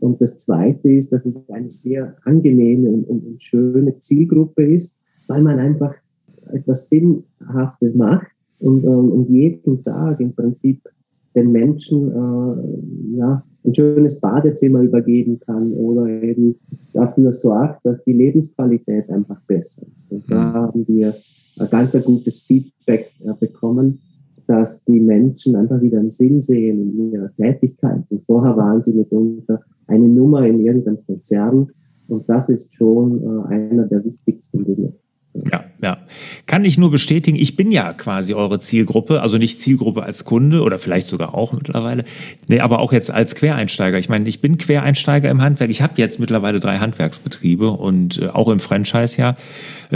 Und 0.00 0.20
das 0.20 0.38
Zweite 0.38 0.90
ist, 0.90 1.12
dass 1.12 1.26
es 1.26 1.36
eine 1.48 1.70
sehr 1.70 2.16
angenehme 2.24 2.90
und, 2.90 3.40
schöne 3.42 3.98
Zielgruppe 4.00 4.64
ist, 4.64 5.00
weil 5.28 5.42
man 5.42 5.58
einfach 5.58 5.94
etwas 6.52 6.88
Sinnhaftes 6.88 7.94
macht 7.94 8.26
und, 8.58 8.84
und 8.84 9.28
jeden 9.28 9.84
Tag 9.84 10.20
im 10.20 10.34
Prinzip 10.34 10.80
den 11.34 11.52
Menschen 11.52 12.10
äh, 12.10 13.16
ja, 13.18 13.44
ein 13.64 13.74
schönes 13.74 14.20
Badezimmer 14.20 14.80
übergeben 14.80 15.38
kann 15.40 15.72
oder 15.72 16.08
eben 16.08 16.56
dafür 16.92 17.32
sorgt, 17.32 17.84
dass 17.84 18.02
die 18.04 18.12
Lebensqualität 18.12 19.08
einfach 19.10 19.40
besser 19.46 19.86
ist. 19.96 20.10
Und 20.10 20.24
da 20.30 20.48
mhm. 20.48 20.52
haben 20.52 20.88
wir 20.88 21.14
ein 21.58 21.70
ganz 21.70 21.94
ein 21.94 22.04
gutes 22.04 22.40
Feedback 22.40 23.12
äh, 23.24 23.32
bekommen, 23.38 24.00
dass 24.46 24.84
die 24.84 25.00
Menschen 25.00 25.56
einfach 25.56 25.80
wieder 25.80 26.00
einen 26.00 26.10
Sinn 26.10 26.42
sehen 26.42 26.98
in 26.98 27.12
ihrer 27.12 27.32
Tätigkeit. 27.36 28.02
Und 28.10 28.24
vorher 28.24 28.56
waren 28.56 28.82
sie 28.82 28.92
mitunter 28.92 29.60
eine 29.86 30.08
Nummer 30.08 30.46
in 30.46 30.60
irgendeinem 30.60 31.04
Konzern. 31.06 31.68
Und 32.08 32.28
das 32.28 32.48
ist 32.48 32.74
schon 32.74 33.22
äh, 33.22 33.54
einer 33.54 33.86
der 33.86 34.04
wichtigsten 34.04 34.64
Dinge. 34.64 34.92
Ja, 35.34 35.64
ja. 35.80 35.98
Kann 36.46 36.64
ich 36.64 36.76
nur 36.76 36.90
bestätigen, 36.90 37.38
ich 37.38 37.56
bin 37.56 37.70
ja 37.70 37.94
quasi 37.94 38.34
eure 38.34 38.60
Zielgruppe, 38.60 39.22
also 39.22 39.38
nicht 39.38 39.60
Zielgruppe 39.60 40.02
als 40.02 40.26
Kunde 40.26 40.60
oder 40.60 40.78
vielleicht 40.78 41.06
sogar 41.06 41.34
auch 41.34 41.54
mittlerweile, 41.54 42.04
nee, 42.48 42.60
aber 42.60 42.80
auch 42.80 42.92
jetzt 42.92 43.10
als 43.10 43.34
Quereinsteiger. 43.34 43.98
Ich 43.98 44.10
meine, 44.10 44.28
ich 44.28 44.42
bin 44.42 44.58
Quereinsteiger 44.58 45.30
im 45.30 45.40
Handwerk. 45.40 45.70
Ich 45.70 45.80
habe 45.80 45.94
jetzt 45.96 46.20
mittlerweile 46.20 46.60
drei 46.60 46.78
Handwerksbetriebe 46.78 47.70
und 47.70 48.20
äh, 48.20 48.28
auch 48.28 48.48
im 48.48 48.60
Franchise 48.60 49.18
ja 49.18 49.36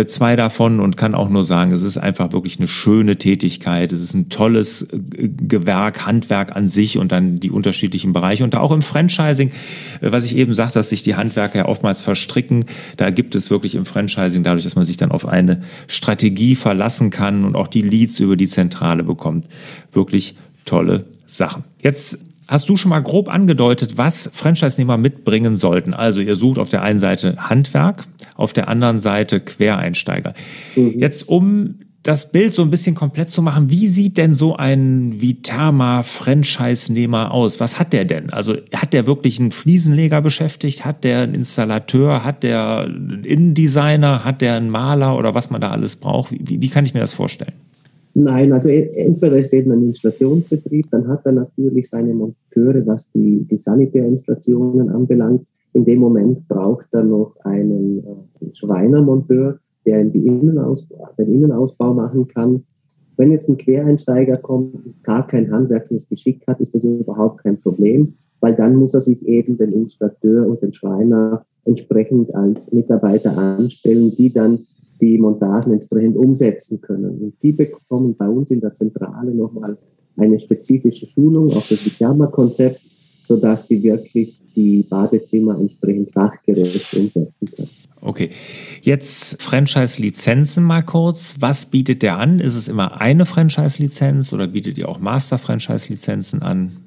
zwei 0.05 0.37
davon 0.37 0.81
und 0.81 0.99
kann 0.99 1.15
auch 1.15 1.31
nur 1.31 1.43
sagen, 1.43 1.73
es 1.73 1.81
ist 1.81 1.97
einfach 1.97 2.33
wirklich 2.33 2.59
eine 2.59 2.69
schöne 2.69 3.17
Tätigkeit. 3.17 3.93
Es 3.93 4.03
ist 4.03 4.13
ein 4.13 4.29
tolles 4.29 4.83
äh, 4.93 4.99
Gewerk, 5.29 6.05
Handwerk 6.07 6.55
an 6.55 6.69
sich 6.69 6.99
und 6.99 7.13
dann 7.13 7.41
die 7.41 7.51
unterschiedlichen 7.51 8.13
Bereiche. 8.13 8.45
Und 8.45 8.53
da 8.53 8.61
auch 8.61 8.73
im 8.73 8.83
Franchising, 8.83 9.53
äh, 10.03 10.13
was 10.13 10.27
ich 10.27 10.37
eben 10.37 10.53
sagte, 10.53 10.79
dass 10.79 10.91
sich 10.91 11.03
die 11.03 11.15
Handwerker 11.15 11.61
ja 11.61 11.67
oftmals 11.67 12.03
verstricken, 12.03 12.67
da 12.99 13.09
gibt 13.09 13.35
es 13.35 13.51
wirklich 13.51 13.75
im 13.75 13.87
Franchising, 13.87 14.43
dadurch, 14.43 14.65
dass 14.65 14.77
man 14.77 14.85
sich 14.85 14.99
dann 14.99 15.11
auf 15.11 15.27
eine 15.27 15.63
Strategie 15.87 16.57
verlassen 16.57 17.09
kann 17.09 17.45
und 17.45 17.57
auch 17.57 17.69
die 17.69 17.83
Leads 17.83 18.21
über 18.21 18.37
die 18.37 18.49
Zentrale 18.49 19.03
bekommt. 19.03 19.49
Wirklich 19.93 20.35
tolle 20.67 21.07
Sachen. 21.27 21.65
Jetzt 21.81 22.25
hast 22.49 22.69
du 22.69 22.77
schon 22.77 22.91
mal 22.91 23.03
grob 23.03 23.29
angedeutet, 23.29 23.97
was 23.97 24.31
Franchise-Nehmer 24.33 24.97
mitbringen 24.97 25.57
sollten. 25.57 25.95
Also 25.95 26.21
ihr 26.21 26.37
sucht 26.37 26.59
auf 26.59 26.69
der 26.69 26.83
einen 26.83 26.99
Seite 26.99 27.37
Handwerk, 27.39 28.05
auf 28.37 28.53
der 28.53 28.69
anderen 28.69 29.01
Seite 29.01 29.41
Quereinsteiger. 29.41 30.35
Mhm. 30.75 30.99
Jetzt 30.99 31.29
um 31.29 31.77
das 32.07 32.31
Bild 32.31 32.55
so 32.55 32.63
ein 32.63 32.71
bisschen 32.71 32.95
komplett 32.95 33.31
zu 33.31 33.43
machen, 33.43 33.69
wie 33.69 33.89
sieht 33.89 34.17
denn 34.17 34.33
so 34.35 34.55
ein 34.57 35.21
Vitama-Franchise-Nehmer 35.21 37.33
aus? 37.33 37.59
Was 37.59 37.81
hat 37.81 37.93
der 37.93 38.05
denn? 38.05 38.31
Also 38.31 38.55
hat 38.75 38.93
der 38.93 39.09
wirklich 39.09 39.41
einen 39.41 39.51
Fliesenleger 39.51 40.21
beschäftigt? 40.21 40.85
Hat 40.85 41.03
der 41.03 41.23
einen 41.23 41.35
Installateur? 41.35 42.23
Hat 42.23 42.45
der 42.45 42.83
einen 42.83 43.25
Innendesigner? 43.25 44.23
Hat 44.25 44.41
der 44.41 44.55
einen 44.55 44.71
Maler 44.71 45.17
oder 45.17 45.35
was 45.35 45.51
man 45.51 45.61
da 45.61 45.73
alles 45.73 45.97
braucht? 45.97 46.31
Wie, 46.31 46.63
wie 46.63 46.69
kann 46.69 46.85
ich 46.85 46.95
mir 46.95 47.01
das 47.01 47.13
vorstellen? 47.13 47.55
Nein, 48.19 48.55
also 48.55 48.71
entweder 48.71 49.37
ist 49.37 49.53
eben 49.53 49.73
ein 49.73 49.83
Installationsbetrieb, 49.83 50.91
dann 50.91 51.07
hat 51.07 51.27
er 51.27 51.33
natürlich 51.33 51.91
seine 51.91 52.15
Monteure, 52.15 52.87
was 52.87 53.13
die, 53.13 53.47
die 53.51 53.59
Sanitärinstallationen 53.59 54.89
anbelangt. 54.89 55.47
In 55.75 55.85
dem 55.85 55.99
Moment 55.99 56.49
braucht 56.49 56.87
er 56.93 57.05
noch 57.05 57.37
einen 57.45 57.99
äh, 57.99 58.55
Schreinermonteur, 58.55 59.59
der 59.85 60.03
die 60.07 60.27
Innenausbau, 60.27 61.11
den 61.19 61.31
Innenausbau 61.31 61.93
machen 61.93 62.27
kann. 62.27 62.65
Wenn 63.19 63.33
jetzt 63.33 63.51
ein 63.51 63.59
Quereinsteiger 63.59 64.39
kommt 64.39 65.03
gar 65.03 65.27
kein 65.27 65.53
handwerkliches 65.53 66.09
Geschick 66.09 66.47
hat, 66.47 66.59
ist 66.61 66.75
das 66.75 66.85
überhaupt 66.85 67.43
kein 67.43 67.61
Problem, 67.61 68.15
weil 68.41 68.55
dann 68.55 68.77
muss 68.77 68.95
er 68.95 69.03
sich 69.03 69.27
eben 69.27 69.59
den 69.59 69.73
Installateur 69.73 70.47
und 70.47 70.63
den 70.63 70.73
Schreiner 70.73 71.45
entsprechend 71.67 72.35
als 72.35 72.73
Mitarbeiter 72.73 73.37
anstellen, 73.37 74.15
die 74.17 74.33
dann 74.33 74.67
die 75.01 75.19
Montagen 75.19 75.73
entsprechend 75.73 76.17
umsetzen 76.17 76.81
können. 76.81 77.21
Und 77.21 77.35
die 77.43 77.53
bekommen 77.53 78.17
bei 78.17 78.29
uns 78.29 78.51
in 78.51 78.61
der 78.61 78.75
Zentrale 78.75 79.35
nochmal 79.35 79.77
eine 80.17 80.39
spezifische 80.39 81.07
Schulung 81.07 81.53
auf 81.53 81.69
das 81.69 81.79
Pyjama-Konzept, 81.79 82.81
sodass 83.23 83.69
sie 83.69 83.83
wirklich 83.83 84.41
die 84.55 84.83
Badezimmer 84.83 85.59
entsprechend 85.59 86.13
fachgerecht 86.13 86.95
umsetzen 86.95 87.49
können. 87.55 87.71
Okay. 88.01 88.31
Jetzt 88.83 89.43
Franchise-Lizenzen 89.43 90.65
mal 90.65 90.83
kurz. 90.83 91.37
Was 91.41 91.67
bietet 91.67 92.03
der 92.03 92.19
an? 92.19 92.41
Ist 92.41 92.55
es 92.55 92.69
immer 92.69 93.01
eine 93.01 93.27
Franchise-Lizenz 93.27 94.33
oder 94.33 94.47
bietet 94.47 94.79
ihr 94.79 94.89
auch 94.89 95.01
Master-Franchise-Lizenzen 95.01 96.43
an? 96.43 96.86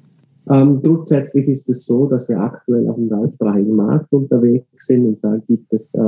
Ähm, 0.50 0.82
grundsätzlich 0.82 1.46
ist 1.46 1.68
es 1.68 1.86
so, 1.86 2.06
dass 2.06 2.28
wir 2.28 2.40
aktuell 2.40 2.88
auf 2.88 2.96
dem 2.96 3.08
deutschsprachigen 3.08 3.76
Markt 3.76 4.12
unterwegs 4.12 4.84
sind 4.84 5.06
und 5.06 5.22
da 5.22 5.36
gibt 5.36 5.72
es 5.72 5.94
äh, 5.94 6.00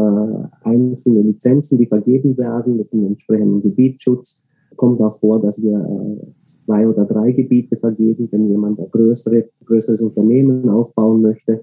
einzelne 0.64 1.22
Lizenzen, 1.22 1.78
die 1.78 1.86
vergeben 1.86 2.36
werden 2.36 2.76
mit 2.76 2.92
einem 2.92 3.06
entsprechenden 3.06 3.62
Gebietsschutz. 3.62 4.44
Kommt 4.74 5.00
auch 5.00 5.14
vor, 5.14 5.40
dass 5.40 5.62
wir 5.62 5.78
äh, 5.78 6.26
zwei 6.44 6.88
oder 6.88 7.04
drei 7.04 7.30
Gebiete 7.30 7.76
vergeben, 7.76 8.26
wenn 8.32 8.50
jemand 8.50 8.80
ein 8.80 8.90
größere, 8.90 9.48
größeres 9.64 10.02
Unternehmen 10.02 10.68
aufbauen 10.68 11.22
möchte. 11.22 11.60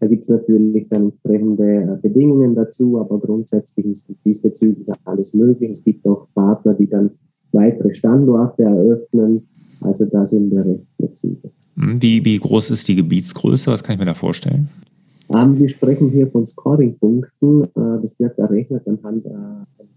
Da 0.00 0.08
gibt 0.08 0.24
es 0.24 0.28
natürlich 0.28 0.88
dann 0.88 1.04
entsprechende 1.04 1.64
äh, 1.64 1.98
Bedingungen 2.02 2.56
dazu, 2.56 2.98
aber 2.98 3.20
grundsätzlich 3.20 3.86
ist 3.86 4.12
diesbezüglich 4.24 4.88
alles 5.04 5.32
möglich. 5.32 5.70
Es 5.70 5.84
gibt 5.84 6.04
auch 6.08 6.26
Partner, 6.34 6.74
die 6.74 6.88
dann 6.88 7.10
weitere 7.52 7.94
Standorte 7.94 8.64
eröffnen. 8.64 9.46
Also 9.80 10.06
da 10.06 10.26
sind 10.26 10.50
wir 10.50 10.66
recht 10.66 10.86
flexibel. 10.96 11.52
Hm, 11.76 12.00
wie, 12.02 12.24
wie 12.24 12.38
groß 12.38 12.70
ist 12.70 12.88
die 12.88 12.96
Gebietsgröße? 12.96 13.70
Was 13.70 13.82
kann 13.82 13.94
ich 13.94 14.00
mir 14.00 14.06
da 14.06 14.14
vorstellen? 14.14 14.68
Ähm, 15.34 15.58
wir 15.58 15.68
sprechen 15.68 16.10
hier 16.10 16.28
von 16.28 16.46
Scoring-Punkten. 16.46 17.64
Äh, 17.64 18.00
das 18.02 18.18
wird 18.18 18.38
errechnet 18.38 18.86
anhand 18.86 19.26
äh, 19.26 19.30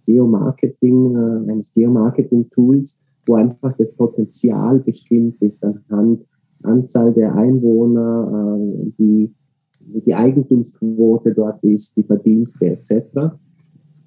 Geomarketing, 0.06 1.16
äh, 1.16 1.52
eines 1.52 1.74
Geomarketing-Tools, 1.74 3.00
wo 3.26 3.36
einfach 3.36 3.74
das 3.78 3.94
Potenzial 3.94 4.80
bestimmt 4.80 5.42
ist 5.42 5.64
anhand 5.64 6.26
Anzahl 6.64 7.14
der 7.14 7.34
Einwohner, 7.36 8.60
die 8.98 9.34
die 9.80 10.14
Eigentumsquote 10.14 11.34
dort 11.34 11.64
ist, 11.64 11.96
die 11.96 12.04
Verdienste 12.04 12.66
etc. 12.66 12.92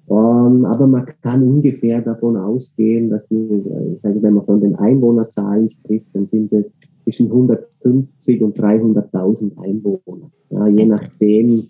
Ähm, 0.07 0.65
aber 0.65 0.85
man 0.85 1.05
kann 1.21 1.41
ungefähr 1.41 2.01
davon 2.01 2.37
ausgehen, 2.37 3.09
dass 3.09 3.27
wir, 3.31 3.39
wenn 4.03 4.33
man 4.35 4.45
von 4.45 4.61
den 4.61 4.75
Einwohnerzahlen 4.75 5.67
spricht, 5.67 6.05
dann 6.13 6.27
sind 6.27 6.53
es 6.53 6.65
zwischen 7.03 7.27
150 7.27 8.41
und 8.41 8.57
300.000 8.57 9.57
Einwohner, 9.57 10.31
ja, 10.49 10.67
je 10.67 10.73
okay. 10.73 10.85
nachdem, 10.85 11.67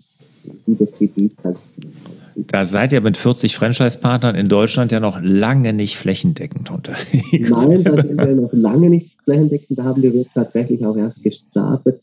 wie 0.66 0.74
das 0.74 0.98
Gebiet 0.98 1.34
halt 1.42 1.56
aussieht. 1.56 2.52
Da 2.52 2.64
seid 2.64 2.92
ihr 2.92 3.00
mit 3.00 3.16
40 3.16 3.54
Franchise-Partnern 3.56 4.34
in 4.34 4.46
Deutschland 4.46 4.92
ja 4.92 5.00
noch 5.00 5.20
lange 5.22 5.72
nicht 5.72 5.96
flächendeckend 5.96 6.70
unterwegs. 6.70 7.50
Nein, 7.50 7.84
da 7.84 8.02
sind 8.02 8.18
wir 8.18 8.34
noch 8.34 8.52
lange 8.52 8.90
nicht 8.90 9.16
flächendeckend. 9.24 9.78
Da 9.78 9.84
haben 9.84 10.02
wir 10.02 10.26
tatsächlich 10.34 10.84
auch 10.84 10.96
erst 10.96 11.22
gestartet. 11.22 12.00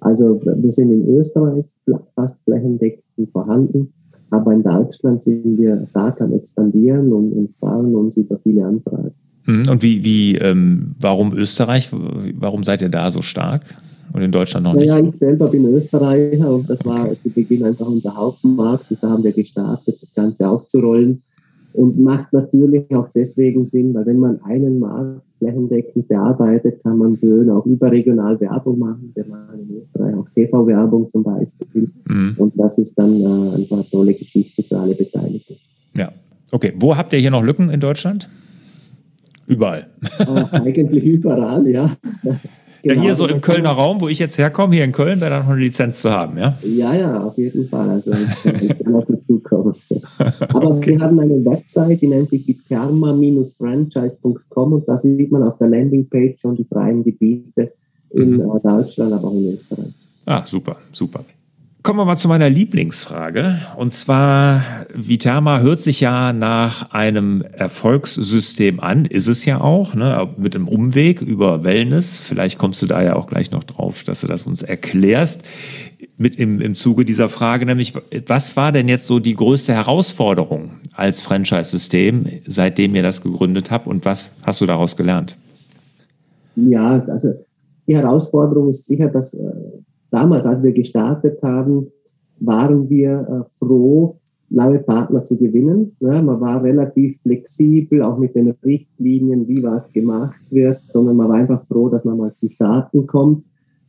Also 0.00 0.40
wir 0.44 0.72
sind 0.72 0.92
in 0.92 1.08
Österreich 1.16 1.64
fast 2.14 2.36
flächendeckend 2.44 3.30
vorhanden. 3.32 3.92
Aber 4.30 4.52
in 4.52 4.62
Deutschland 4.62 5.22
sind 5.22 5.58
wir 5.58 5.86
stark 5.88 6.20
am 6.20 6.34
Expandieren 6.34 7.12
und, 7.12 7.32
und 7.32 7.56
freuen 7.58 7.94
uns 7.94 8.16
über 8.18 8.38
viele 8.38 8.66
Anfragen. 8.66 9.07
Mhm. 9.48 9.66
Und 9.68 9.82
wie, 9.82 10.04
wie 10.04 10.36
ähm, 10.36 10.94
warum 11.00 11.32
Österreich? 11.32 11.88
Warum 12.38 12.62
seid 12.64 12.82
ihr 12.82 12.90
da 12.90 13.10
so 13.10 13.22
stark? 13.22 13.62
Und 14.12 14.22
in 14.22 14.30
Deutschland 14.30 14.64
noch 14.64 14.74
naja, 14.74 14.96
nicht? 14.96 15.04
Ja, 15.04 15.10
ich 15.10 15.16
selber 15.16 15.48
bin 15.48 15.64
Österreicher 15.66 16.54
und 16.54 16.68
das 16.68 16.84
war 16.84 17.10
zu 17.22 17.30
Beginn 17.30 17.64
einfach 17.64 17.86
unser 17.86 18.14
Hauptmarkt. 18.14 18.90
Und 18.90 19.02
da 19.02 19.10
haben 19.10 19.24
wir 19.24 19.32
gestartet, 19.32 19.96
das 20.00 20.14
Ganze 20.14 20.48
aufzurollen. 20.48 21.22
Und 21.74 21.98
macht 22.00 22.32
natürlich 22.32 22.94
auch 22.94 23.08
deswegen 23.14 23.66
Sinn, 23.66 23.94
weil 23.94 24.06
wenn 24.06 24.18
man 24.18 24.40
einen 24.42 24.78
Markt 24.78 25.22
flächendeckend 25.38 26.08
bearbeitet, 26.08 26.82
kann 26.82 26.98
man 26.98 27.16
schön 27.18 27.50
auch 27.50 27.64
überregional 27.66 28.40
Werbung 28.40 28.78
machen. 28.78 29.12
Wir 29.14 29.26
machen 29.26 29.60
in 29.68 29.76
Österreich 29.82 30.14
auch 30.14 30.26
TV-Werbung 30.34 31.08
zum 31.10 31.22
Beispiel. 31.22 31.90
Mhm. 32.08 32.34
Und 32.38 32.58
das 32.58 32.78
ist 32.78 32.98
dann 32.98 33.20
äh, 33.20 33.54
einfach 33.56 33.76
eine 33.76 33.90
tolle 33.90 34.14
Geschichte 34.14 34.62
für 34.62 34.78
alle 34.78 34.94
Beteiligten. 34.94 35.56
Ja, 35.96 36.10
okay. 36.50 36.72
Wo 36.76 36.96
habt 36.96 37.12
ihr 37.12 37.18
hier 37.18 37.30
noch 37.30 37.44
Lücken 37.44 37.70
in 37.70 37.80
Deutschland? 37.80 38.28
Überall. 39.48 39.88
Äh, 40.20 40.44
eigentlich 40.60 41.04
überall, 41.04 41.68
ja. 41.68 41.90
Genau. 42.22 42.36
Ja, 42.84 42.94
hier 42.94 43.16
so 43.16 43.26
im 43.26 43.40
Kölner 43.40 43.70
Raum, 43.70 44.00
wo 44.00 44.06
ich 44.06 44.20
jetzt 44.20 44.38
herkomme, 44.38 44.76
hier 44.76 44.84
in 44.84 44.92
Köln, 44.92 45.20
wäre 45.20 45.32
dann 45.32 45.42
noch 45.42 45.50
eine 45.50 45.60
Lizenz 45.60 46.00
zu 46.00 46.12
haben, 46.12 46.38
ja? 46.38 46.56
Ja, 46.62 46.94
ja, 46.94 47.24
auf 47.24 47.36
jeden 47.36 47.68
Fall. 47.68 47.90
Also 47.90 48.12
ich 48.12 48.78
kann 48.78 48.94
auf 48.94 49.04
dazukommen. 49.04 49.74
Aber 50.48 50.70
okay. 50.70 50.92
wir 50.92 51.00
haben 51.00 51.18
eine 51.18 51.44
Website, 51.44 52.00
die 52.00 52.06
nennt 52.06 52.30
sich 52.30 52.46
diperma-franchise.com 52.46 54.72
und 54.72 54.88
da 54.88 54.96
sieht 54.96 55.32
man 55.32 55.42
auf 55.42 55.58
der 55.58 55.70
Landingpage 55.70 56.40
schon 56.40 56.54
die 56.54 56.64
freien 56.64 57.02
Gebiete 57.02 57.72
in 58.10 58.36
mhm. 58.36 58.42
Äh, 58.42 58.60
Deutschland, 58.62 59.12
aber 59.12 59.26
auch 59.26 59.34
in 59.34 59.54
Österreich. 59.54 59.92
Ah, 60.24 60.44
super, 60.44 60.76
super. 60.92 61.24
Kommen 61.84 62.00
wir 62.00 62.04
mal 62.04 62.16
zu 62.16 62.26
meiner 62.26 62.50
Lieblingsfrage. 62.50 63.60
Und 63.76 63.92
zwar, 63.92 64.62
Vitama 64.92 65.60
hört 65.60 65.80
sich 65.80 66.00
ja 66.00 66.32
nach 66.32 66.90
einem 66.90 67.42
Erfolgssystem 67.42 68.80
an, 68.80 69.04
ist 69.04 69.28
es 69.28 69.44
ja 69.44 69.60
auch, 69.60 69.94
ne? 69.94 70.28
mit 70.36 70.56
einem 70.56 70.66
Umweg 70.66 71.22
über 71.22 71.62
Wellness. 71.62 72.18
Vielleicht 72.20 72.58
kommst 72.58 72.82
du 72.82 72.86
da 72.86 73.00
ja 73.02 73.14
auch 73.14 73.28
gleich 73.28 73.52
noch 73.52 73.62
drauf, 73.62 74.02
dass 74.02 74.22
du 74.22 74.26
das 74.26 74.42
uns 74.42 74.62
erklärst. 74.62 75.46
Mit 76.16 76.34
im, 76.34 76.60
im 76.60 76.74
Zuge 76.74 77.04
dieser 77.04 77.28
Frage, 77.28 77.64
nämlich, 77.64 77.94
was 78.26 78.56
war 78.56 78.72
denn 78.72 78.88
jetzt 78.88 79.06
so 79.06 79.20
die 79.20 79.34
größte 79.34 79.72
Herausforderung 79.72 80.72
als 80.94 81.20
Franchise-System, 81.20 82.26
seitdem 82.44 82.96
ihr 82.96 83.04
das 83.04 83.22
gegründet 83.22 83.70
habt 83.70 83.86
und 83.86 84.04
was 84.04 84.32
hast 84.44 84.60
du 84.60 84.66
daraus 84.66 84.96
gelernt? 84.96 85.36
Ja, 86.56 87.04
also 87.04 87.34
die 87.86 87.94
Herausforderung 87.94 88.68
ist 88.68 88.86
sicher, 88.86 89.08
dass 89.08 89.34
äh, 89.34 89.46
damals, 90.18 90.46
als 90.46 90.62
wir 90.62 90.72
gestartet 90.72 91.42
haben, 91.42 91.88
waren 92.40 92.88
wir 92.88 93.12
äh, 93.20 93.64
froh, 93.64 94.16
neue 94.50 94.78
Partner 94.78 95.24
zu 95.24 95.36
gewinnen. 95.36 95.96
Ja, 96.00 96.22
man 96.22 96.40
war 96.40 96.62
relativ 96.62 97.20
flexibel, 97.20 98.02
auch 98.02 98.18
mit 98.18 98.34
den 98.34 98.54
Richtlinien, 98.64 99.46
wie 99.46 99.62
was 99.62 99.92
gemacht 99.92 100.40
wird, 100.50 100.80
sondern 100.90 101.16
man 101.16 101.28
war 101.28 101.36
einfach 101.36 101.60
froh, 101.60 101.88
dass 101.88 102.04
man 102.04 102.16
mal 102.16 102.32
zum 102.34 102.50
Starten 102.50 103.06
kommt. 103.06 103.44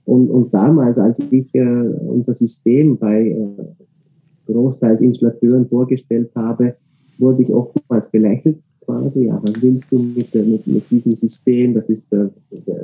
Und, 0.06 0.30
und 0.30 0.54
damals, 0.54 0.98
als 0.98 1.20
ich 1.32 1.54
äh, 1.56 1.62
unser 1.62 2.34
System 2.34 2.98
bei 2.98 3.30
äh, 3.30 4.52
großteils 4.52 5.02
Installateuren 5.02 5.68
vorgestellt 5.68 6.32
habe, 6.36 6.76
wurde 7.18 7.44
ich 7.44 7.54
oftmals 7.54 8.10
belächelt 8.12 8.58
quasi. 8.86 9.26
Ja, 9.26 9.40
was 9.42 9.62
willst 9.62 9.92
du 9.92 10.00
mit, 10.00 10.34
mit, 10.34 10.68
mit 10.68 10.92
diesem 10.92 11.16
System? 11.16 11.74
Das, 11.74 11.90
ist, 11.90 12.12
äh, 12.12 12.30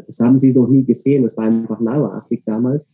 das 0.06 0.20
haben 0.20 0.40
sie 0.40 0.54
noch 0.54 0.68
nie 0.68 0.84
gesehen. 0.84 1.24
Das 1.24 1.36
war 1.36 1.46
einfach 1.46 1.80
neuartig 1.80 2.44
damals. 2.46 2.90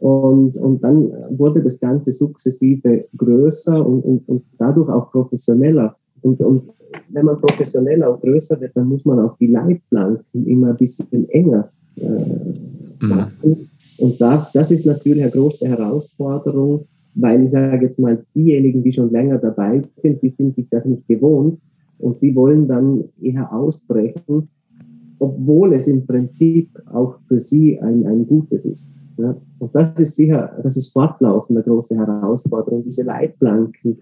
Und, 0.00 0.56
und 0.58 0.82
dann 0.84 1.10
wurde 1.30 1.62
das 1.62 1.80
Ganze 1.80 2.12
sukzessive 2.12 3.06
größer 3.16 3.84
und, 3.84 4.02
und, 4.02 4.28
und 4.28 4.42
dadurch 4.56 4.88
auch 4.88 5.10
professioneller. 5.10 5.96
Und, 6.22 6.40
und 6.40 6.70
wenn 7.10 7.26
man 7.26 7.40
professioneller 7.40 8.12
und 8.12 8.20
größer 8.20 8.60
wird, 8.60 8.76
dann 8.76 8.88
muss 8.88 9.04
man 9.04 9.18
auch 9.18 9.36
die 9.38 9.48
Leitplanken 9.48 10.46
immer 10.46 10.68
ein 10.68 10.76
bisschen 10.76 11.28
enger 11.30 11.70
äh, 11.96 12.06
mhm. 12.06 13.08
machen. 13.08 13.32
Mhm. 13.42 13.68
Und 13.98 14.20
da, 14.20 14.48
das 14.54 14.70
ist 14.70 14.86
natürlich 14.86 15.22
eine 15.22 15.32
große 15.32 15.66
Herausforderung, 15.68 16.86
weil 17.14 17.42
ich 17.42 17.50
sage 17.50 17.86
jetzt 17.86 17.98
mal, 17.98 18.24
diejenigen, 18.34 18.82
die 18.82 18.92
schon 18.92 19.10
länger 19.10 19.38
dabei 19.38 19.80
sind, 19.96 20.22
die 20.22 20.30
sind 20.30 20.54
sich 20.54 20.68
das 20.70 20.84
nicht 20.84 21.08
gewohnt 21.08 21.58
und 21.98 22.22
die 22.22 22.34
wollen 22.34 22.68
dann 22.68 23.04
eher 23.20 23.52
ausbrechen, 23.52 24.48
obwohl 25.18 25.74
es 25.74 25.88
im 25.88 26.06
Prinzip 26.06 26.70
auch 26.92 27.18
für 27.26 27.40
sie 27.40 27.80
ein, 27.80 28.06
ein 28.06 28.24
Gutes 28.26 28.64
ist. 28.66 28.94
Ja. 29.18 29.36
Und 29.58 29.74
das 29.74 30.00
ist 30.00 30.16
sicher, 30.16 30.52
das 30.62 30.76
ist 30.76 30.92
fortlaufend 30.92 31.58
eine 31.58 31.64
große 31.64 31.96
Herausforderung, 31.96 32.84
diese 32.84 33.02
Leitplanken 33.02 33.98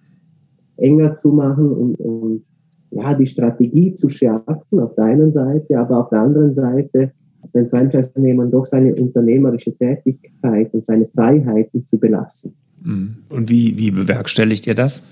enger 0.76 1.16
zu 1.16 1.30
machen 1.30 1.72
und, 1.72 1.94
und 1.96 2.44
ja, 2.90 3.14
die 3.14 3.26
Strategie 3.26 3.94
zu 3.94 4.08
schärfen 4.08 4.78
auf 4.80 4.94
der 4.94 5.04
einen 5.04 5.32
Seite, 5.32 5.78
aber 5.78 6.00
auf 6.00 6.10
der 6.10 6.20
anderen 6.20 6.54
Seite 6.54 7.12
den 7.54 7.68
Franchise-Nehmern 7.70 8.50
doch 8.50 8.66
seine 8.66 8.94
unternehmerische 8.94 9.74
Tätigkeit 9.76 10.72
und 10.74 10.84
seine 10.84 11.06
Freiheiten 11.06 11.86
zu 11.86 11.98
belassen. 11.98 12.54
Mhm. 12.82 13.16
Und 13.30 13.48
wie, 13.48 13.78
wie 13.78 13.90
bewerkstelligt 13.90 14.66
ihr 14.66 14.74
das? 14.74 15.02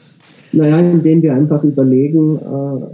Naja, 0.52 0.78
indem 0.78 1.22
wir 1.22 1.34
einfach 1.34 1.64
überlegen, 1.64 2.36
äh, 2.36 2.86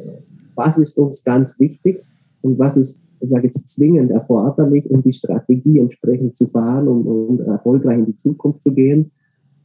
was 0.55 0.79
ist 0.79 0.99
uns 0.99 1.25
ganz 1.25 1.59
wichtig 1.59 2.03
und 2.43 2.59
was 2.59 2.77
ist 2.77 3.01
ich 3.21 3.31
sage 3.31 3.49
jetzt 3.49 3.69
zwingend 3.69 4.11
erforderlich, 4.11 4.91
um 4.91 5.03
die 5.03 5.13
Strategie 5.13 5.79
entsprechend 5.79 6.37
zu 6.37 6.47
fahren 6.47 6.89
und 6.89 7.07
um, 7.07 7.27
um 7.29 7.41
erfolgreich 7.41 7.99
in 7.99 8.07
die 8.07 8.17
Zukunft 8.17 8.63
zu 8.63 8.73
gehen. 8.73 9.13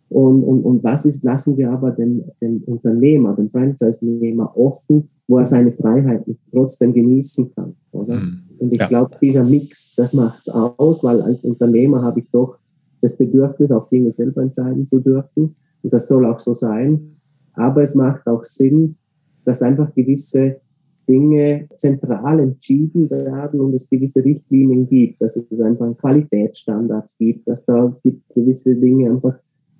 Und, 0.09 0.43
und, 0.43 0.63
und 0.63 0.83
was 0.83 1.05
ist, 1.05 1.23
lassen 1.23 1.57
wir 1.57 1.71
aber 1.71 1.91
den, 1.91 2.23
den 2.41 2.61
Unternehmer, 2.63 3.35
den 3.35 3.49
Franchise-Nehmer 3.49 4.55
offen, 4.55 5.09
wo 5.27 5.39
er 5.39 5.45
seine 5.45 5.71
Freiheiten 5.71 6.37
trotzdem 6.51 6.93
genießen 6.93 7.51
kann. 7.55 7.75
Oder? 7.91 8.19
Mhm. 8.19 8.43
Und 8.59 8.71
ich 8.71 8.79
ja. 8.79 8.87
glaube, 8.87 9.17
dieser 9.21 9.43
Mix, 9.43 9.95
das 9.95 10.13
macht 10.13 10.41
es 10.41 10.49
aus, 10.49 11.03
weil 11.03 11.21
als 11.21 11.43
Unternehmer 11.43 12.03
habe 12.03 12.19
ich 12.19 12.29
doch 12.31 12.57
das 13.01 13.17
Bedürfnis, 13.17 13.71
auch 13.71 13.89
Dinge 13.89 14.11
selber 14.11 14.41
entscheiden 14.41 14.87
zu 14.87 14.99
dürfen. 14.99 15.55
Und 15.81 15.93
das 15.93 16.07
soll 16.07 16.25
auch 16.25 16.39
so 16.39 16.53
sein. 16.53 17.17
Aber 17.53 17.83
es 17.83 17.95
macht 17.95 18.27
auch 18.27 18.43
Sinn, 18.43 18.95
dass 19.43 19.61
einfach 19.61 19.93
gewisse 19.93 20.61
Dinge 21.07 21.67
zentral 21.77 22.39
entschieden 22.39 23.09
werden 23.09 23.61
und 23.61 23.73
es 23.73 23.89
gewisse 23.89 24.23
Richtlinien 24.23 24.87
gibt, 24.87 25.21
dass 25.21 25.35
es 25.37 25.59
einfach 25.59 25.97
Qualitätsstandards 25.97 27.17
gibt, 27.17 27.47
dass 27.47 27.65
da 27.65 27.95
gewisse 28.33 28.75
Dinge 28.75 29.11
einfach 29.11 29.35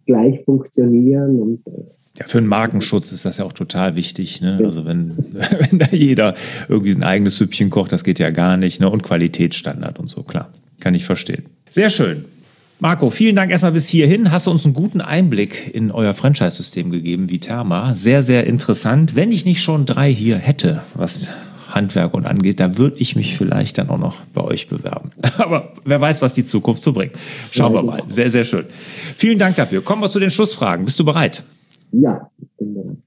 gleich 0.06 0.44
funktionieren 0.44 1.42
und 1.42 1.68
äh, 1.68 1.84
ja, 2.18 2.26
für 2.28 2.40
den 2.40 2.48
Markenschutz 2.48 3.12
ist 3.12 3.26
das 3.26 3.40
ja 3.40 3.46
auch 3.46 3.52
total 3.52 3.98
wichtig. 3.98 4.40
Ne? 4.40 4.62
Also 4.64 4.86
wenn, 4.86 5.18
wenn 5.70 5.80
da 5.80 5.88
jeder 5.92 6.36
irgendwie 6.70 6.94
ein 6.94 7.04
eigenes 7.04 7.38
Süppchen 7.38 7.70
kocht, 7.70 7.92
das 7.92 8.06
geht 8.06 8.20
ja 8.20 8.30
gar 8.30 8.56
nicht. 8.56 8.80
Ne? 8.80 8.90
Und 8.90 9.04
Qualitätsstandard 9.04 10.00
und 10.00 10.08
so, 10.08 10.24
klar. 10.24 10.54
Kann 10.80 10.96
ich 10.96 11.06
verstehen. 11.06 11.46
Sehr 11.70 11.90
schön. 11.90 12.26
Marco, 12.80 13.10
vielen 13.10 13.38
Dank 13.38 13.52
erstmal 13.52 13.72
bis 13.72 13.88
hierhin. 13.88 14.32
Hast 14.32 14.48
du 14.48 14.52
uns 14.52 14.66
einen 14.66 14.74
guten 14.74 15.00
Einblick 15.00 15.74
in 15.74 15.92
euer 15.92 16.14
Franchise-System 16.14 16.92
gegeben, 16.92 17.30
wie 17.30 17.40
Therma. 17.40 17.94
Sehr, 17.94 18.22
sehr 18.22 18.46
interessant. 18.46 19.16
Wenn 19.16 19.32
ich 19.32 19.46
nicht 19.46 19.62
schon 19.62 19.86
drei 19.86 20.14
hier 20.14 20.36
hätte, 20.36 20.82
was 20.94 21.32
Handwerk 21.70 22.14
und 22.14 22.26
angeht, 22.26 22.60
dann 22.60 22.78
würde 22.78 22.98
ich 23.00 23.16
mich 23.16 23.38
vielleicht 23.38 23.78
dann 23.78 23.90
auch 23.90 23.98
noch 23.98 24.22
bei 24.34 24.42
euch 24.42 24.68
bewerben. 24.68 25.12
Aber 25.38 25.72
wer 25.86 26.02
weiß, 26.02 26.22
was 26.22 26.34
die 26.34 26.44
Zukunft 26.44 26.84
so 26.84 26.92
bringt. 26.92 27.14
Schauen 27.52 27.74
wir 27.74 27.82
mal. 27.82 28.04
Sehr, 28.08 28.30
sehr 28.30 28.44
schön. 28.44 28.66
Vielen 29.16 29.40
Dank 29.40 29.56
dafür. 29.56 29.82
Kommen 29.82 30.02
wir 30.02 30.10
zu 30.10 30.20
den 30.20 30.30
Schlussfragen. 30.30 30.84
Bist 30.84 31.00
du 31.00 31.06
bereit? 31.06 31.44
Ja, 31.94 32.30
ich 32.42 32.50
bin 32.58 32.74
bereit. 32.74 32.98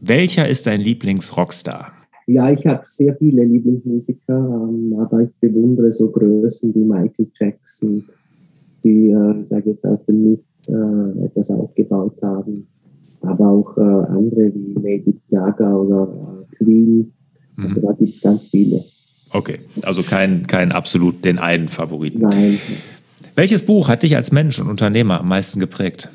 Welcher 0.00 0.46
ist 0.48 0.68
dein 0.68 0.80
Lieblings-Rockstar? 0.80 1.92
Ja, 2.26 2.50
ich 2.50 2.64
habe 2.66 2.82
sehr 2.84 3.16
viele 3.16 3.42
Lieblingsmusiker, 3.44 4.68
ähm, 4.68 4.94
aber 5.00 5.22
ich 5.22 5.30
bewundere 5.40 5.90
so 5.90 6.10
Größen 6.10 6.74
wie 6.74 6.84
Michael 6.84 7.26
Jackson, 7.34 8.04
die, 8.84 9.10
äh, 9.10 9.44
sage 9.48 9.70
jetzt 9.70 9.84
aus 9.84 10.04
dem 10.04 10.30
Nichts 10.30 10.68
äh, 10.68 11.24
etwas 11.24 11.50
aufgebaut 11.50 12.16
haben. 12.22 12.68
Aber 13.20 13.48
auch 13.48 13.76
äh, 13.76 13.80
andere 13.80 14.52
wie 14.54 14.74
Lady 14.74 15.18
Gaga 15.30 15.74
oder 15.74 16.44
äh, 16.50 16.56
Queen. 16.56 17.12
Also 17.56 17.80
mhm. 17.80 17.82
da 17.82 17.92
gibt 17.92 18.14
es 18.14 18.20
ganz 18.20 18.46
viele. 18.46 18.84
Okay, 19.30 19.58
also 19.82 20.02
kein, 20.02 20.46
kein 20.46 20.72
absolut 20.72 21.24
den 21.24 21.38
einen 21.38 21.68
Favoriten. 21.68 22.22
Nein. 22.22 22.58
Welches 23.34 23.64
Buch 23.64 23.88
hat 23.88 24.02
dich 24.02 24.16
als 24.16 24.32
Mensch 24.32 24.60
und 24.60 24.68
Unternehmer 24.68 25.20
am 25.20 25.28
meisten 25.28 25.60
geprägt? 25.60 26.08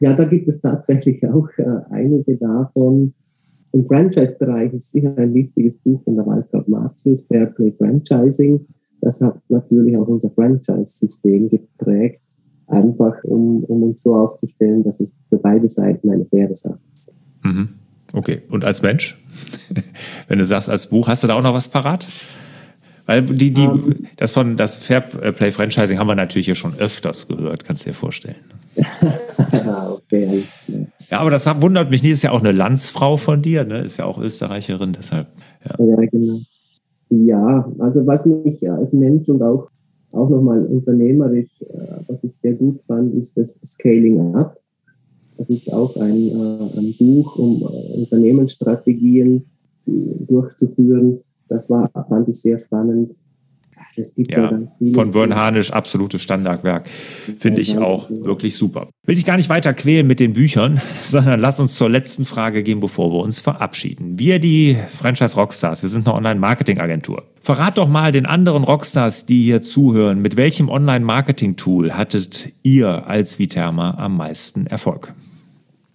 Ja, 0.00 0.14
da 0.14 0.24
gibt 0.24 0.48
es 0.48 0.60
tatsächlich 0.60 1.26
auch 1.26 1.48
äh, 1.58 1.64
einige 1.90 2.36
davon. 2.36 3.14
Im 3.72 3.86
Franchise-Bereich 3.86 4.72
ist 4.72 4.92
sicher 4.92 5.12
ein 5.16 5.34
wichtiges 5.34 5.76
Buch 5.78 6.02
von 6.04 6.16
der 6.16 6.26
Waltraud 6.26 6.68
Martius, 6.68 7.24
Fairplay 7.24 7.70
Franchising. 7.72 8.66
Das 9.00 9.20
hat 9.20 9.40
natürlich 9.48 9.96
auch 9.96 10.08
unser 10.08 10.30
Franchise-System 10.30 11.48
geprägt, 11.48 12.20
einfach 12.66 13.22
um, 13.24 13.64
um 13.64 13.82
uns 13.82 14.02
so 14.02 14.14
aufzustellen, 14.14 14.82
dass 14.82 15.00
es 15.00 15.16
für 15.28 15.38
beide 15.38 15.68
Seiten 15.68 16.10
eine 16.10 16.24
faire 16.24 16.54
Sache 16.54 16.78
ist. 16.92 17.12
Mhm. 17.42 17.68
Okay, 18.12 18.42
und 18.48 18.64
als 18.64 18.82
Mensch? 18.82 19.22
Wenn 20.28 20.38
du 20.38 20.44
sagst 20.44 20.68
als 20.68 20.88
Buch, 20.88 21.08
hast 21.08 21.22
du 21.22 21.28
da 21.28 21.34
auch 21.34 21.42
noch 21.42 21.54
was 21.54 21.68
parat? 21.68 22.06
Weil 23.06 23.22
die, 23.22 23.52
die, 23.52 23.66
um, 23.66 23.92
ähm. 23.92 24.06
das 24.16 24.32
von 24.32 24.56
das 24.56 24.76
Fairplay 24.76 25.52
Franchising 25.52 25.98
haben 25.98 26.06
wir 26.06 26.14
natürlich 26.14 26.46
hier 26.46 26.54
schon 26.54 26.76
öfters 26.76 27.28
gehört, 27.28 27.64
kannst 27.64 27.84
du 27.84 27.90
dir 27.90 27.94
vorstellen. 27.94 28.36
okay, 29.90 30.44
ja, 31.10 31.18
aber 31.18 31.30
das 31.30 31.44
wundert 31.60 31.90
mich 31.90 32.02
nicht, 32.02 32.12
ist 32.12 32.22
ja 32.22 32.30
auch 32.30 32.40
eine 32.40 32.52
Landsfrau 32.52 33.16
von 33.16 33.42
dir, 33.42 33.64
ne? 33.64 33.78
Ist 33.78 33.96
ja 33.96 34.04
auch 34.04 34.16
Österreicherin, 34.18 34.92
deshalb. 34.92 35.26
Ja, 35.64 35.84
ja 35.84 35.96
genau. 36.06 36.40
Ja, 37.10 37.70
also 37.78 38.06
was 38.06 38.24
mich 38.24 38.68
als 38.70 38.92
Mensch 38.92 39.28
und 39.28 39.42
auch, 39.42 39.68
auch 40.12 40.28
nochmal 40.28 40.64
unternehmerisch, 40.64 41.50
äh, 41.62 42.02
was 42.06 42.22
ich 42.22 42.36
sehr 42.36 42.54
gut 42.54 42.80
fand, 42.86 43.14
ist 43.14 43.36
das 43.36 43.60
Scaling 43.66 44.34
Up. 44.36 44.56
Das 45.36 45.50
ist 45.50 45.72
auch 45.72 45.96
ein, 45.96 46.28
äh, 46.28 46.78
ein 46.78 46.94
Buch, 46.98 47.36
um 47.36 47.62
äh, 47.62 48.00
Unternehmensstrategien 48.00 49.44
durchzuführen. 49.86 51.18
Das 51.48 51.68
war, 51.68 51.90
fand 52.08 52.28
ich 52.28 52.40
sehr 52.40 52.60
spannend. 52.60 53.12
Also 53.88 54.02
es 54.02 54.14
gibt 54.14 54.30
ja, 54.30 54.50
ja 54.52 54.92
von 54.92 55.14
Wern 55.14 55.34
Harnisch 55.34 55.72
absolutes 55.72 56.22
Standardwerk. 56.22 56.86
Finde 57.38 57.60
ich 57.60 57.78
auch 57.78 58.10
wirklich 58.10 58.56
super. 58.56 58.88
Will 59.06 59.16
ich 59.16 59.24
gar 59.24 59.36
nicht 59.36 59.48
weiter 59.48 59.72
quälen 59.72 60.06
mit 60.06 60.20
den 60.20 60.34
Büchern, 60.34 60.80
sondern 61.04 61.40
lass 61.40 61.60
uns 61.60 61.76
zur 61.76 61.88
letzten 61.88 62.24
Frage 62.24 62.62
gehen, 62.62 62.80
bevor 62.80 63.12
wir 63.12 63.20
uns 63.20 63.40
verabschieden. 63.40 64.18
Wir, 64.18 64.38
die 64.38 64.76
Franchise 64.90 65.36
Rockstars, 65.36 65.82
wir 65.82 65.88
sind 65.88 66.06
eine 66.06 66.16
Online-Marketing-Agentur. 66.16 67.24
Verrat 67.42 67.78
doch 67.78 67.88
mal 67.88 68.12
den 68.12 68.26
anderen 68.26 68.64
Rockstars, 68.64 69.26
die 69.26 69.42
hier 69.42 69.62
zuhören, 69.62 70.20
mit 70.20 70.36
welchem 70.36 70.68
Online-Marketing-Tool 70.68 71.92
hattet 71.92 72.50
ihr 72.62 73.06
als 73.06 73.38
Viterma 73.38 73.94
am 73.98 74.16
meisten 74.16 74.66
Erfolg? 74.66 75.14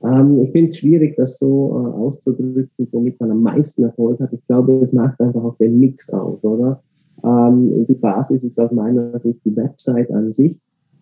Ähm, 0.04 0.39
ich 0.39 0.52
finde 0.52 0.69
es 0.69 0.78
schwierig, 0.78 1.15
das 1.15 1.38
so 1.38 1.69
äh, 1.71 1.98
auszudrücken, 1.98 2.67
womit 2.91 3.19
man 3.19 3.32
am 3.32 3.41
meisten 3.41 3.84
Erfolg 3.84 4.19
hat. 4.19 4.34
Ich 4.34 4.45
glaube, 4.48 4.74
es 4.84 4.93
macht 4.93 5.19
einfach 5.19 5.43
auch 5.43 5.58
den 5.58 5.80
Mix 5.80 6.10
aus, 6.10 6.43
oder? 6.43 6.82
Ähm, 7.23 7.86
die 7.88 7.95
Basis 7.95 8.43
ist 8.43 8.60
aus 8.60 8.71
meiner 8.71 9.17
Sicht 9.19 9.39
die 9.45 9.56
Website 9.56 10.12
an 10.12 10.34
sich. 10.34 10.60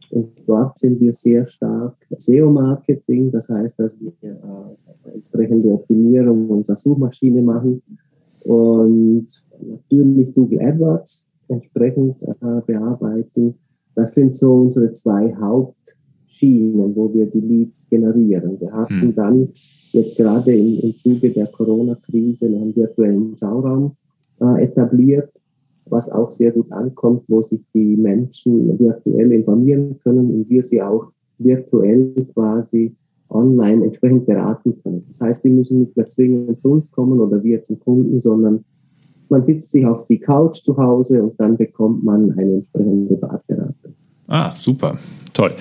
Und 0.10 0.30
dort 0.45 0.78
sind 0.78 0.99
wir 0.99 1.13
sehr 1.13 1.47
stark 1.47 1.95
SEO-Marketing, 2.19 3.32
das 3.32 3.49
heißt, 3.49 3.80
dass 3.80 3.99
wir 3.99 4.12
äh, 4.21 5.12
entsprechende 5.12 5.69
Optimierung 5.69 6.49
unserer 6.49 6.78
Suchmaschine 6.78 7.41
machen 7.41 7.82
und 8.43 9.28
natürlich 9.60 10.34
Google 10.36 10.62
AdWords 10.62 11.28
entsprechend 11.47 12.21
äh, 12.21 12.62
bearbeiten. 12.65 13.56
Das 13.95 14.13
sind 14.13 14.36
so 14.36 14.54
unsere 14.54 14.93
zwei 14.93 15.34
Hauptschienen, 15.36 16.95
wo 16.95 17.13
wir 17.13 17.26
die 17.28 17.39
Leads 17.39 17.89
generieren. 17.89 18.60
Wir 18.60 18.71
hatten 18.71 19.02
hm. 19.02 19.15
dann 19.15 19.49
jetzt 19.91 20.17
gerade 20.17 20.56
im, 20.56 20.80
im 20.80 20.97
Zuge 20.97 21.32
der 21.32 21.47
Corona-Krise 21.47 22.45
einen 22.45 22.76
virtuellen 22.76 23.38
Schauraum 23.38 23.95
äh, 24.41 24.63
etabliert, 24.63 25.32
was 25.86 26.12
auch 26.12 26.32
sehr 26.32 26.52
gut 26.52 26.72
ankommt, 26.72 27.24
wo 27.28 27.41
sich 27.41 27.62
die 27.74 27.98
Menschen 27.98 28.80
virtuell 28.80 29.32
informieren 29.32 30.00
können 30.04 30.32
und 30.32 30.50
wir 30.50 30.63
sie 30.63 30.82
auch 30.82 31.12
virtuell 31.38 32.13
quasi 32.34 32.96
online 33.30 33.86
entsprechend 33.86 34.26
beraten 34.26 34.76
können. 34.84 35.06
Das 35.08 35.22
heißt, 35.22 35.43
die 35.43 35.50
müssen 35.50 35.80
nicht 35.80 35.98
mehr 35.98 36.08
zwingend 36.08 36.62
zu 36.62 36.69
uns 36.69 36.91
kommen 36.91 37.19
oder 37.19 37.43
wir 37.43 37.63
zum 37.63 37.80
Kunden, 37.80 38.22
sondern 38.22 38.63
man 39.30 39.43
sitzt 39.43 39.72
sich 39.72 39.86
auf 39.86 40.06
die 40.08 40.19
Couch 40.19 40.62
zu 40.62 40.78
Hause 40.78 41.24
und 41.24 41.39
dann 41.39 41.58
bekommt 41.58 42.04
man 42.04 42.32
eine 42.34 42.56
entsprechende 42.56 43.15
Beratung. 43.15 43.74
Ah, 44.28 44.54
super. 44.56 44.98
Toll. 45.34 45.56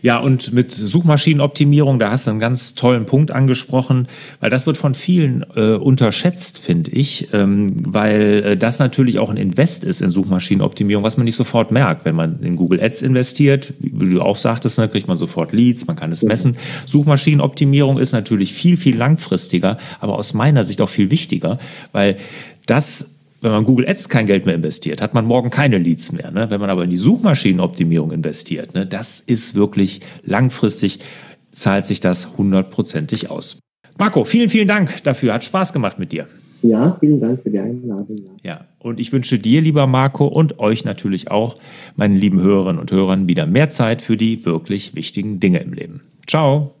Ja, 0.00 0.18
und 0.18 0.54
mit 0.54 0.70
Suchmaschinenoptimierung, 0.70 1.98
da 1.98 2.10
hast 2.10 2.26
du 2.26 2.30
einen 2.30 2.40
ganz 2.40 2.74
tollen 2.74 3.04
Punkt 3.04 3.30
angesprochen, 3.30 4.08
weil 4.40 4.48
das 4.48 4.66
wird 4.66 4.78
von 4.78 4.94
vielen 4.94 5.44
äh, 5.54 5.74
unterschätzt, 5.74 6.58
finde 6.58 6.90
ich, 6.92 7.28
ähm, 7.34 7.68
weil 7.86 8.42
äh, 8.44 8.56
das 8.56 8.78
natürlich 8.78 9.18
auch 9.18 9.28
ein 9.28 9.36
Invest 9.36 9.84
ist 9.84 10.00
in 10.00 10.10
Suchmaschinenoptimierung, 10.10 11.04
was 11.04 11.18
man 11.18 11.24
nicht 11.24 11.34
sofort 11.34 11.72
merkt. 11.72 12.06
Wenn 12.06 12.14
man 12.14 12.42
in 12.42 12.56
Google 12.56 12.80
Ads 12.80 13.02
investiert, 13.02 13.74
wie 13.80 14.14
du 14.14 14.22
auch 14.22 14.38
sagtest, 14.38 14.78
ne, 14.78 14.88
kriegt 14.88 15.08
man 15.08 15.18
sofort 15.18 15.52
Leads, 15.52 15.86
man 15.86 15.96
kann 15.96 16.10
es 16.10 16.22
messen. 16.22 16.56
Suchmaschinenoptimierung 16.86 17.98
ist 17.98 18.12
natürlich 18.12 18.54
viel, 18.54 18.78
viel 18.78 18.96
langfristiger, 18.96 19.76
aber 20.00 20.14
aus 20.14 20.32
meiner 20.32 20.64
Sicht 20.64 20.80
auch 20.80 20.88
viel 20.88 21.10
wichtiger, 21.10 21.58
weil 21.92 22.16
das 22.64 23.17
wenn 23.40 23.50
man 23.50 23.64
Google 23.64 23.88
Ads 23.88 24.08
kein 24.08 24.26
Geld 24.26 24.46
mehr 24.46 24.54
investiert, 24.54 25.00
hat 25.00 25.14
man 25.14 25.24
morgen 25.24 25.50
keine 25.50 25.78
Leads 25.78 26.12
mehr. 26.12 26.30
Ne? 26.30 26.50
Wenn 26.50 26.60
man 26.60 26.70
aber 26.70 26.84
in 26.84 26.90
die 26.90 26.96
Suchmaschinenoptimierung 26.96 28.10
investiert, 28.10 28.74
ne, 28.74 28.86
das 28.86 29.20
ist 29.20 29.54
wirklich 29.54 30.00
langfristig, 30.24 31.00
zahlt 31.50 31.86
sich 31.86 32.00
das 32.00 32.36
hundertprozentig 32.36 33.30
aus. 33.30 33.60
Marco, 33.98 34.24
vielen, 34.24 34.48
vielen 34.48 34.68
Dank 34.68 35.02
dafür. 35.04 35.34
Hat 35.34 35.44
Spaß 35.44 35.72
gemacht 35.72 35.98
mit 35.98 36.12
dir. 36.12 36.26
Ja, 36.62 36.96
vielen 36.98 37.20
Dank 37.20 37.42
für 37.42 37.50
die 37.50 37.58
Einladung. 37.58 38.16
Ja, 38.42 38.66
und 38.78 38.98
ich 38.98 39.12
wünsche 39.12 39.38
dir, 39.38 39.60
lieber 39.60 39.86
Marco, 39.86 40.26
und 40.26 40.58
euch 40.58 40.84
natürlich 40.84 41.30
auch, 41.30 41.56
meinen 41.96 42.16
lieben 42.16 42.40
Hörerinnen 42.40 42.80
und 42.80 42.90
Hörern, 42.90 43.28
wieder 43.28 43.46
mehr 43.46 43.70
Zeit 43.70 44.02
für 44.02 44.16
die 44.16 44.44
wirklich 44.44 44.94
wichtigen 44.94 45.38
Dinge 45.38 45.60
im 45.60 45.72
Leben. 45.72 46.00
Ciao. 46.26 46.74